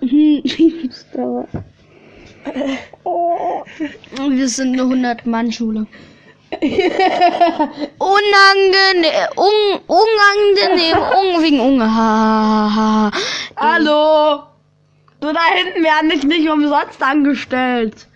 Wir 4.28 4.48
sind 4.48 4.78
eine 4.78 4.82
100-Mann-Schule. 4.82 5.86
Unangenehm, 7.98 9.28
un, 9.36 9.80
unangenehm, 9.86 10.98
un, 11.20 11.42
wegen 11.42 11.60
Unge. 11.60 11.84
Ha, 11.84 11.90
ha, 11.90 12.74
ha, 12.74 13.10
ha. 13.10 13.10
Hallo! 13.56 14.42
Du 15.20 15.32
da 15.32 15.40
hinten 15.54 15.82
werden 15.82 16.10
dich 16.10 16.24
nicht 16.24 16.48
umsonst 16.48 17.02
angestellt. 17.02 18.06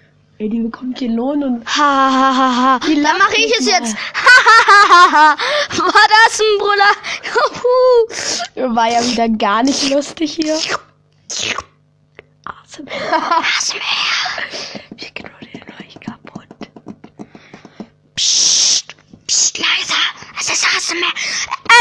Ey, 0.41 0.49
die 0.49 0.61
bekommt 0.61 0.99
hier 0.99 1.11
Lohn 1.11 1.43
und. 1.43 1.67
Ha, 1.67 2.11
ha, 2.13 2.37
ha, 2.37 2.57
ha. 2.57 2.79
Dann 2.81 3.19
mache 3.19 3.37
ich 3.37 3.53
es 3.59 3.67
mal. 3.67 3.73
jetzt. 3.73 3.97
Ha, 3.97 4.45
ha, 4.47 4.69
ha, 4.69 4.91
ha, 4.93 5.13
ha. 5.13 5.37
War 5.79 6.07
das 6.27 6.41
ein? 6.41 6.59
Juhu. 8.55 8.75
War 8.75 8.89
ja 8.93 9.03
wieder 9.05 9.29
gar 9.29 9.63
nicht 9.65 9.91
lustig 9.91 10.35
hier. 10.35 10.55
ASMR. 12.45 12.93
ASMR. 13.39 13.81
Wir 14.97 15.09
knuddeln 15.11 15.65
euch 15.81 15.99
kaputt. 16.01 16.47
Psst, 18.15 18.95
psst, 19.27 19.48
leiser. 19.59 20.03
Es 20.41 20.49
ist 20.49 20.65
ASMR. 20.65 21.13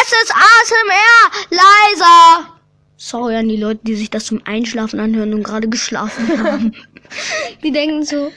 Es 0.02 0.12
ist 0.12 0.34
ASMR. 0.34 1.32
Leiser. 1.50 2.58
Sorry 2.98 3.36
an 3.36 3.48
die 3.48 3.58
Leute, 3.58 3.82
die 3.84 3.96
sich 3.96 4.10
das 4.10 4.26
zum 4.26 4.42
Einschlafen 4.46 5.00
anhören 5.00 5.34
und 5.34 5.44
gerade 5.44 5.70
geschlafen 5.70 6.44
haben. 6.44 6.76
die 7.64 7.72
denken 7.72 8.04
so. 8.04 8.32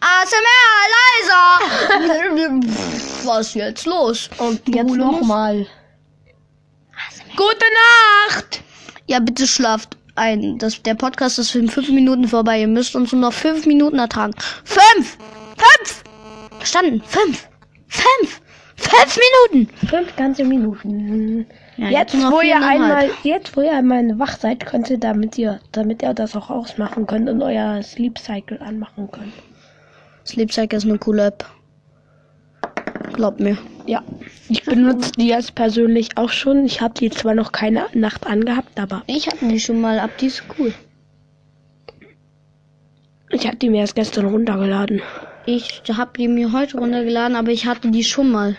ASMR, 0.00 0.80
leiser. 0.96 1.60
Was 3.24 3.48
ist 3.48 3.54
jetzt 3.54 3.86
los? 3.86 4.28
Und 4.38 4.60
jetzt 4.68 4.94
nochmal. 4.94 5.66
Gute 7.36 7.66
Nacht! 8.28 8.62
Ja, 9.06 9.18
bitte 9.18 9.46
schlaft 9.46 9.96
ein. 10.20 10.58
Das, 10.58 10.82
der 10.82 10.94
Podcast 10.94 11.38
ist 11.38 11.54
in 11.54 11.68
fünf 11.68 11.88
Minuten 11.88 12.28
vorbei. 12.28 12.60
Ihr 12.60 12.68
müsst 12.68 12.94
uns 12.94 13.12
nur 13.12 13.22
noch 13.22 13.32
fünf 13.32 13.66
Minuten 13.66 13.98
ertragen. 13.98 14.34
Fünf! 14.64 15.16
Fünf! 15.56 16.04
Verstanden? 16.58 17.02
Fünf! 17.06 17.48
Fünf! 17.88 18.40
Fünf 18.76 19.18
Minuten! 19.50 19.86
Fünf 19.86 20.16
ganze 20.16 20.44
Minuten. 20.44 21.46
Ja, 21.76 21.90
Jetzt, 21.90 22.14
noch 22.14 22.32
wo 22.32 22.40
ihr 22.40 22.56
einmal, 22.62 23.10
jetzt, 23.22 23.56
wo 23.56 23.62
ihr 23.62 23.72
einmal 23.72 24.18
wach 24.18 24.38
seid, 24.38 24.64
könnt 24.66 24.90
ihr, 24.90 24.98
damit 24.98 25.36
ihr, 25.38 25.60
damit 25.72 26.02
ihr 26.02 26.14
das 26.14 26.36
auch 26.36 26.50
ausmachen 26.50 27.06
könnt 27.06 27.28
und 27.28 27.42
euer 27.42 27.82
Sleep 27.82 28.18
Cycle 28.18 28.58
anmachen 28.60 29.10
könnt. 29.10 29.32
Sleep 30.26 30.52
Cycle 30.52 30.76
ist 30.78 30.84
eine 30.84 30.98
coole 30.98 31.26
App. 31.26 31.44
Glaubt 33.20 33.38
mir. 33.38 33.58
Ja, 33.84 34.02
ich 34.48 34.64
benutze 34.64 35.12
die 35.12 35.28
jetzt 35.28 35.54
persönlich 35.54 36.16
auch 36.16 36.30
schon. 36.30 36.64
Ich 36.64 36.80
habe 36.80 36.94
die 36.94 37.10
zwar 37.10 37.34
noch 37.34 37.52
keine 37.52 37.84
Nacht 37.92 38.26
angehabt, 38.26 38.80
aber 38.80 39.02
Ich 39.06 39.26
hatte 39.26 39.46
die 39.46 39.60
schon 39.60 39.78
mal 39.78 39.98
ab, 39.98 40.08
die 40.18 40.28
ist 40.28 40.42
cool. 40.58 40.72
ich 43.28 43.46
habe 43.46 43.58
die 43.58 43.68
mir 43.68 43.80
erst 43.82 43.94
gestern 43.94 44.24
runtergeladen. 44.24 45.02
Ich 45.44 45.82
habe 45.92 46.12
die 46.16 46.28
mir 46.28 46.50
heute 46.52 46.78
runtergeladen, 46.78 47.36
aber 47.36 47.50
ich 47.50 47.66
hatte 47.66 47.90
die 47.90 48.04
schon 48.04 48.30
mal. 48.30 48.56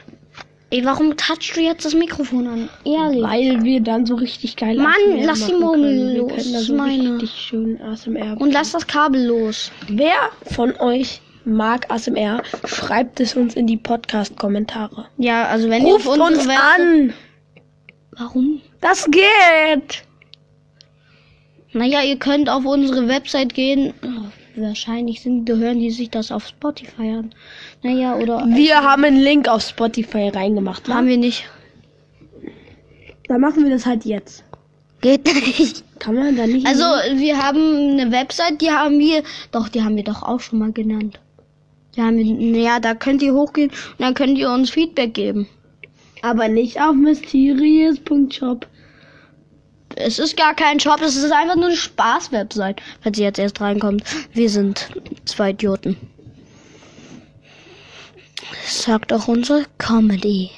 Ey, 0.69 0.86
warum 0.86 1.17
touchst 1.17 1.58
du 1.58 1.62
jetzt 1.62 1.84
das 1.84 1.95
Mikrofon 1.95 2.45
an? 2.45 2.69
Ehrlich. 2.86 3.24
Weil 3.24 3.63
wir 3.63 3.82
dann 3.82 4.06
so 4.06 4.13
richtig 4.13 4.58
geil 4.58 4.76
Mann, 4.78 4.93
ASMR 4.93 5.26
lass 5.26 5.47
die 5.47 5.54
Murmel 5.54 6.17
los, 6.17 6.67
so 6.67 6.76
meine. 6.76 7.17
Und 8.38 8.52
lass 8.52 8.74
das 8.74 8.86
Kabel 8.86 9.26
los. 9.26 9.71
Wer 9.88 10.13
von 10.52 10.76
euch 10.80 11.19
mag 11.45 11.89
ASMR? 11.91 12.41
Schreibt 12.65 13.19
es 13.19 13.36
uns 13.36 13.56
in 13.56 13.67
die 13.67 13.77
Podcast-Kommentare. 13.77 15.06
Ja, 15.17 15.45
also 15.47 15.69
wenn 15.69 15.86
ihr 15.86 15.95
auf 15.95 16.06
Ruft 16.08 16.19
uns 16.19 16.47
Website- 16.47 16.80
an! 16.80 17.13
Warum? 18.17 18.62
Das 18.82 19.10
geht! 19.10 20.04
Naja, 21.73 22.01
ihr 22.01 22.17
könnt 22.17 22.49
auf 22.49 22.65
unsere 22.65 23.08
Website 23.08 23.54
gehen. 23.54 23.93
Oh, 24.04 24.62
wahrscheinlich 24.62 25.21
sind, 25.21 25.49
hören 25.49 25.80
die 25.80 25.91
sich 25.91 26.10
das 26.10 26.32
auf 26.32 26.45
Spotify 26.47 27.10
an. 27.19 27.34
Naja, 27.82 28.15
oder 28.15 28.45
Wir 28.47 28.82
haben 28.84 29.06
einen 29.06 29.19
Link 29.21 29.47
auf 29.47 29.62
Spotify 29.63 30.27
reingemacht. 30.30 30.88
haben 30.89 31.08
wir 31.08 31.17
nicht. 31.17 31.45
Dann 33.27 33.39
machen 33.39 33.63
wir 33.63 33.71
das 33.71 33.86
halt 33.86 34.04
jetzt. 34.04 34.43
Geht 34.99 35.25
nicht. 35.25 35.84
Kann 35.99 36.15
man 36.15 36.36
da 36.36 36.45
nicht. 36.45 36.67
Also, 36.67 36.84
wir 36.84 37.38
haben 37.41 37.91
eine 37.99 38.12
Website, 38.12 38.60
die 38.62 38.69
haben 38.71 38.99
wir, 38.99 39.23
doch, 39.51 39.69
die 39.69 39.82
haben 39.84 39.95
wir 39.95 40.04
doch 40.04 40.21
auch 40.23 40.39
schon 40.41 40.60
mal 40.60 40.71
genannt. 40.73 41.19
Ja, 41.95 42.80
da 42.80 42.93
könnt 42.95 43.21
ihr 43.21 43.34
hochgehen 43.34 43.69
und 43.69 43.99
dann 43.99 44.13
könnt 44.13 44.38
ihr 44.38 44.49
uns 44.49 44.69
Feedback 44.69 45.13
geben. 45.13 45.47
aber 46.21 46.47
nicht 46.47 46.80
auf 46.80 46.95
mysterious.shop. 46.95 48.67
Es 49.95 50.19
ist 50.19 50.38
gar 50.38 50.54
kein 50.56 50.80
Shop, 50.80 51.01
es 51.01 51.17
ist 51.17 51.32
einfach 51.32 51.56
nur 51.56 51.65
eine 51.65 51.75
Spaß-Website, 51.75 52.82
falls 53.01 53.17
ihr 53.17 53.25
jetzt 53.25 53.39
erst 53.39 53.60
reinkommt. 53.60 54.04
Wir 54.34 54.49
sind 54.49 54.89
zwei 55.25 55.49
Idioten. 55.49 55.97
Sagt 58.65 59.12
auch 59.12 59.27
unsere 59.27 59.65
Comedy. 59.77 60.49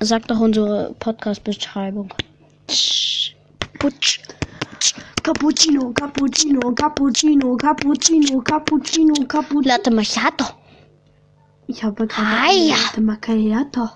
Sagt 0.00 0.32
auch 0.32 0.40
unsere 0.40 0.94
Podcast-Beschreibung. 0.98 2.12
Putsch. 3.78 4.20
Cappuccino, 5.22 5.92
Cappuccino, 5.92 6.72
Cappuccino, 6.74 7.56
Cappuccino, 7.56 8.40
Cappuccino, 8.42 9.14
Cappuccino. 9.26 9.62
Latte 9.68 9.90
Macchiato. 9.90 10.44
Ich 11.66 11.82
habe 11.82 12.06
gerade 12.06 12.26
Ah, 12.28 12.52
ja. 12.52 12.74
Latte 12.76 13.00
Macchiato. 13.00 13.88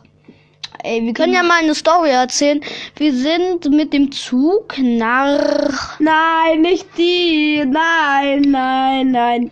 Ey, 0.82 1.04
wir 1.04 1.12
können 1.12 1.34
ja 1.34 1.42
mal 1.42 1.58
eine 1.62 1.74
Story 1.74 2.08
erzählen. 2.10 2.60
Wir 2.96 3.12
sind 3.14 3.68
mit 3.70 3.92
dem 3.92 4.10
Zug 4.12 4.78
nach. 4.78 6.00
Nein, 6.00 6.62
nicht 6.62 6.86
die. 6.96 7.64
Nein, 7.66 8.40
nein, 8.42 9.10
nein. 9.10 9.50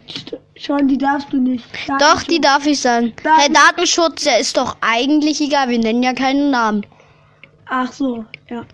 Schon, 0.56 0.88
die 0.88 0.96
darfst 0.96 1.30
du 1.32 1.36
nicht. 1.36 1.64
Doch, 2.00 2.22
die 2.22 2.40
darf 2.40 2.66
ich 2.66 2.80
sagen. 2.80 3.12
Daten- 3.22 3.40
Hey, 3.40 3.52
Datenschutz, 3.52 4.24
der 4.24 4.38
ist 4.40 4.56
doch 4.56 4.76
eigentlich 4.80 5.40
egal. 5.40 5.68
Wir 5.68 5.78
nennen 5.78 6.02
ja 6.02 6.14
keinen 6.14 6.50
Namen. 6.50 6.86
Ach 7.66 7.92
so, 7.92 8.24
ja. 8.48 8.64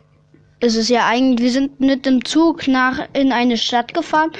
Es 0.64 0.76
ist 0.76 0.88
ja 0.88 1.06
eigentlich, 1.06 1.40
wir 1.44 1.52
sind 1.52 1.80
mit 1.80 2.06
dem 2.06 2.24
Zug 2.24 2.66
nach 2.68 3.06
in 3.12 3.32
eine 3.32 3.56
Stadt 3.58 3.92
gefahren. 3.94 4.30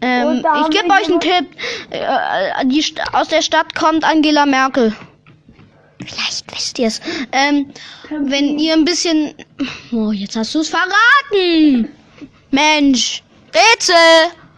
Ähm, 0.00 0.44
ich 0.62 0.70
gebe 0.70 0.88
wir 0.88 0.94
euch 0.94 1.08
einen 1.08 1.20
Tipp. 1.20 1.46
Äh, 1.90 2.66
die 2.66 2.82
St 2.82 3.00
aus 3.12 3.28
der 3.28 3.42
Stadt 3.42 3.74
kommt 3.74 4.04
Angela 4.04 4.46
Merkel. 4.46 4.94
Vielleicht 6.04 6.52
wisst 6.54 6.78
ihr 6.78 6.88
es. 6.88 7.00
Ähm, 7.32 7.70
wenn 8.10 8.58
ihr 8.58 8.74
ein 8.74 8.84
bisschen. 8.84 9.34
Oh, 9.92 10.10
jetzt 10.12 10.36
hast 10.36 10.54
du 10.54 10.60
es 10.60 10.68
verraten. 10.68 11.88
Mensch. 12.50 13.22
Rätsel. 13.54 13.94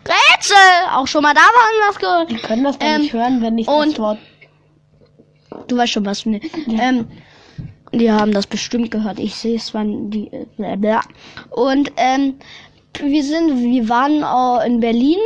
Rätsel. 0.07 0.57
Auch 0.93 1.07
schon 1.07 1.23
mal 1.23 1.35
da 1.35 1.41
waren 1.41 1.89
was 1.89 1.99
gehört. 1.99 2.31
Die 2.31 2.37
können 2.37 2.65
das 2.65 2.79
dann 2.79 2.89
Ähm, 2.97 3.01
nicht 3.03 3.13
hören, 3.13 3.43
wenn 3.43 3.59
ich 3.59 3.69
und- 3.69 3.93
das 3.93 3.99
Wort. 3.99 4.19
Du 5.69 5.77
weißt 5.77 5.93
schon 5.93 6.05
was. 6.07 6.25
Ne? 6.27 6.41
Ähm, 6.69 7.07
die 7.99 8.11
haben 8.11 8.33
das 8.33 8.47
bestimmt 8.47 8.91
gehört. 8.91 9.19
Ich 9.19 9.35
sehe 9.35 9.57
es, 9.57 9.75
wann 9.75 10.11
die. 10.11 10.29
äh, 10.33 10.47
bla 10.57 10.77
bla. 10.77 11.01
Und 11.51 11.93
ähm, 11.97 12.37
wir 13.01 13.25
sind, 13.25 13.61
wir 13.63 13.89
waren 13.89 14.23
äh, 14.23 14.67
in 14.67 14.81
Berlin, 14.81 15.19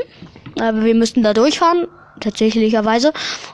aber 0.61 0.85
wir 0.85 0.95
müssten 0.95 1.23
da 1.23 1.35
durchfahren, 1.35 1.87
tatsächlicherweise. 2.21 3.13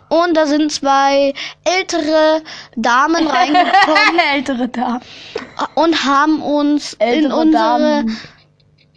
Und 0.09 0.37
da 0.37 0.47
sind 0.47 0.71
zwei 0.73 1.35
ältere 1.65 2.43
Damen 2.77 3.27
reingekommen 3.27 4.19
Ältere 4.35 4.69
Damen. 4.69 5.01
und 5.75 6.05
haben 6.05 6.43
uns 6.43 6.95
in 6.95 7.01
Ältere 7.01 7.37
unsere. 7.37 8.05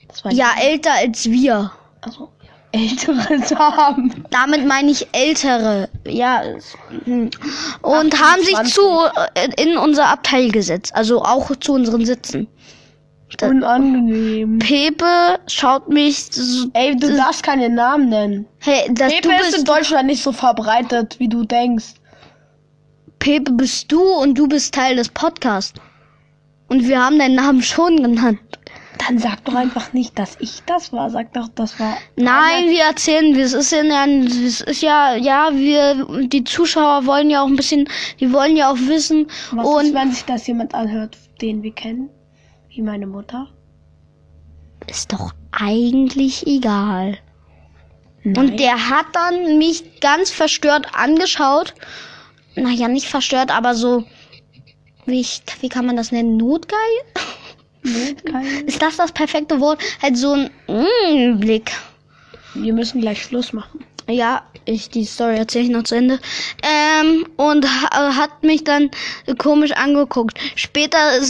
Das 0.08 0.24
war 0.26 0.32
ja 0.32 0.52
älter 0.62 0.94
als 0.94 1.30
wir. 1.30 1.72
Also, 2.02 2.30
ältere 2.72 3.40
Damen. 3.50 4.26
Damit 4.30 4.66
meine 4.66 4.92
ich 4.92 5.08
ältere, 5.14 5.90
ja. 6.06 6.42
Und 7.06 8.14
28. 8.14 8.22
haben 8.22 8.44
sich 8.44 8.74
zu 8.74 8.82
äh, 9.36 9.50
in 9.64 9.78
unser 9.78 10.08
Abteil 10.08 10.52
gesetzt, 10.52 10.96
also 10.96 11.22
auch 11.24 11.56
zu 11.58 11.74
unseren 11.74 12.06
Sitzen. 12.06 12.48
Unangenehm. 13.42 14.58
Pepe 14.60 15.38
schaut 15.48 15.90
mich 15.90 16.28
so, 16.32 16.68
Ey, 16.74 16.96
du 16.96 17.16
darfst 17.16 17.44
keine 17.44 17.70
Namen 17.70 18.10
nennen. 18.10 18.46
hey, 18.60 18.90
das, 18.94 19.14
Pepe 19.14 19.28
du 19.28 19.34
ist 19.48 19.58
in 19.58 19.66
Deutschland 19.66 20.08
nicht 20.08 20.24
so 20.24 20.32
verbreitet, 20.32 21.20
wie 21.20 21.28
du 21.28 21.44
denkst. 21.44 21.96
Pepe 23.20 23.52
bist 23.52 23.92
du 23.92 24.02
und 24.02 24.38
du 24.38 24.48
bist 24.48 24.74
Teil 24.74 24.96
des 24.96 25.10
Podcasts. 25.10 25.80
Und 26.70 26.88
wir 26.88 27.04
haben 27.04 27.20
deinen 27.20 27.36
Namen 27.36 27.62
schon 27.62 28.02
genannt. 28.02 28.40
Dann 29.06 29.20
sag 29.20 29.44
doch 29.46 29.56
einfach 29.56 29.94
nicht, 29.94 30.18
dass 30.18 30.38
ich 30.40 30.64
das 30.66 30.92
war. 30.94 31.10
Sag 31.10 31.34
doch, 31.34 31.48
das 31.50 31.80
war. 31.80 31.98
Nein, 32.16 32.70
wir 32.70 32.84
erzählen, 32.84 33.36
wir- 33.36 33.46
es 33.46 33.54
ist 33.54 33.72
ja, 33.72 34.06
es 34.06 34.62
ist 34.62 34.82
ja, 34.82 35.16
ja, 35.16 35.50
wir, 35.54 36.28
die 36.28 36.44
Zuschauer 36.44 37.06
wollen 37.06 37.30
ja 37.30 37.42
auch 37.44 37.48
ein 37.48 37.56
bisschen, 37.56 37.88
die 38.20 38.32
wollen 38.34 38.56
ja 38.56 38.72
auch 38.72 38.78
wissen 38.78 39.28
Was 39.52 39.68
und 39.68 39.86
ist, 39.88 39.94
wenn 39.94 40.12
sich 40.12 40.26
das 40.26 40.48
jemand 40.48 40.74
anhört, 40.74 41.18
den 41.42 41.64
wir 41.64 41.74
kennen? 41.74 42.10
Wie 42.70 42.82
meine 42.82 43.08
Mutter? 43.08 43.48
ist 44.88 45.12
doch 45.12 45.34
eigentlich 45.52 46.48
egal. 46.48 47.18
Nein. 48.24 48.38
Und 48.38 48.60
der 48.60 48.90
hat 48.90 49.08
dann 49.14 49.58
mich 49.58 50.00
ganz 50.00 50.32
verstört 50.32 50.88
angeschaut. 50.94 51.74
Naja, 52.56 52.88
nicht 52.88 53.08
verstört, 53.08 53.52
aber 53.52 53.76
so. 53.76 54.06
Wie, 55.06 55.20
ich, 55.20 55.42
wie 55.62 55.70
kann 55.70 55.86
man 55.86 55.98
das 55.98 56.12
nennen? 56.12 56.38
Notgeil? 56.38 56.78
Ist 58.66 58.82
das 58.82 58.98
das 58.98 59.12
perfekte 59.12 59.60
Wort? 59.60 59.82
Halt 60.02 60.18
so 60.18 60.34
ein 60.34 60.50
mm, 60.68 61.40
Blick. 61.40 61.72
Wir 62.54 62.74
müssen 62.74 63.02
gleich 63.02 63.24
Schluss 63.24 63.54
machen. 63.54 63.86
Ja, 64.10 64.44
ich 64.64 64.90
die 64.90 65.04
Story 65.04 65.36
erzähle 65.36 65.66
ich 65.66 65.70
noch 65.70 65.84
zu 65.84 65.96
Ende. 65.96 66.20
Ähm, 66.64 67.28
und 67.36 67.66
ha 67.66 68.16
hat 68.16 68.42
mich 68.42 68.64
dann 68.64 68.90
komisch 69.38 69.72
angeguckt. 69.72 70.40
Später 70.56 70.98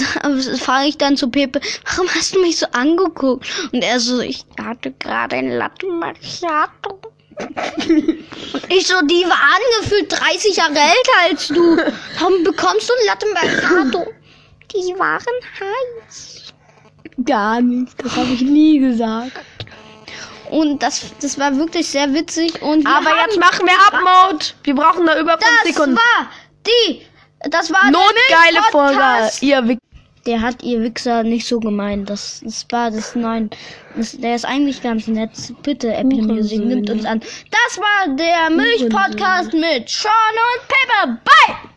frage 0.59 0.87
ich 0.87 0.97
dann 0.97 1.17
zu 1.17 1.29
Pepe, 1.29 1.59
warum 1.85 2.07
hast 2.09 2.35
du 2.35 2.41
mich 2.41 2.57
so 2.57 2.67
angeguckt? 2.73 3.47
Und 3.71 3.83
er 3.83 3.99
so, 3.99 4.19
ich 4.19 4.45
hatte 4.61 4.91
gerade 4.91 5.37
ein 5.37 5.49
Latte 5.49 5.87
Macchiato. 5.87 6.99
und 7.39 8.25
ich 8.69 8.87
so, 8.87 9.01
die 9.05 9.23
war 9.25 9.39
angefühlt 9.55 10.11
30 10.11 10.55
Jahre 10.55 10.73
älter 10.73 11.29
als 11.29 11.47
du. 11.47 11.77
Warum 12.19 12.43
bekommst 12.43 12.89
du 12.89 12.93
ein 12.93 13.05
Latte 13.07 13.25
Macchiato? 13.33 14.11
Die 14.71 14.99
waren 14.99 15.23
heiß. 15.59 16.36
Gar 17.25 17.61
nicht. 17.61 17.93
Das 18.03 18.15
habe 18.15 18.31
ich 18.31 18.41
nie 18.41 18.79
gesagt. 18.79 19.31
Und 20.49 20.81
das, 20.81 21.11
das 21.21 21.37
war 21.37 21.55
wirklich 21.57 21.87
sehr 21.87 22.13
witzig. 22.13 22.61
Und 22.61 22.85
wir 22.85 22.95
Aber 22.95 23.09
jetzt 23.25 23.39
machen 23.39 23.65
wir 23.65 23.73
Upmode. 23.87 24.45
Wir 24.63 24.75
brauchen 24.75 25.05
da 25.05 25.19
über 25.19 25.31
5 25.31 25.41
das 25.41 25.73
Sekunden. 25.73 25.95
war 25.95 26.29
die. 26.65 27.01
Das 27.49 27.71
war 27.71 27.91
Notgeile 27.91 28.53
der 28.53 28.63
Folge. 28.63 29.31
Ihr 29.41 29.67
Wichser. 29.67 29.81
Der 30.25 30.41
hat 30.41 30.61
ihr 30.61 30.81
Wichser 30.81 31.23
nicht 31.23 31.47
so 31.47 31.59
gemeint. 31.59 32.09
Das, 32.09 32.41
das 32.43 32.65
war 32.69 32.91
das 32.91 33.15
nein. 33.15 33.49
Das, 33.95 34.11
der 34.17 34.35
ist 34.35 34.45
eigentlich 34.45 34.81
ganz 34.81 35.07
nett. 35.07 35.31
Bitte, 35.63 35.93
Apple 35.93 36.21
Music, 36.21 36.59
nimmt 36.59 36.89
uns 36.89 37.05
an. 37.05 37.21
Das 37.21 37.77
war 37.79 38.15
der 38.15 38.49
Milch-Podcast 38.49 39.53
mit 39.53 39.89
Sean 39.89 40.11
und 40.11 40.67
Pepper. 40.67 41.21
Bye! 41.23 41.69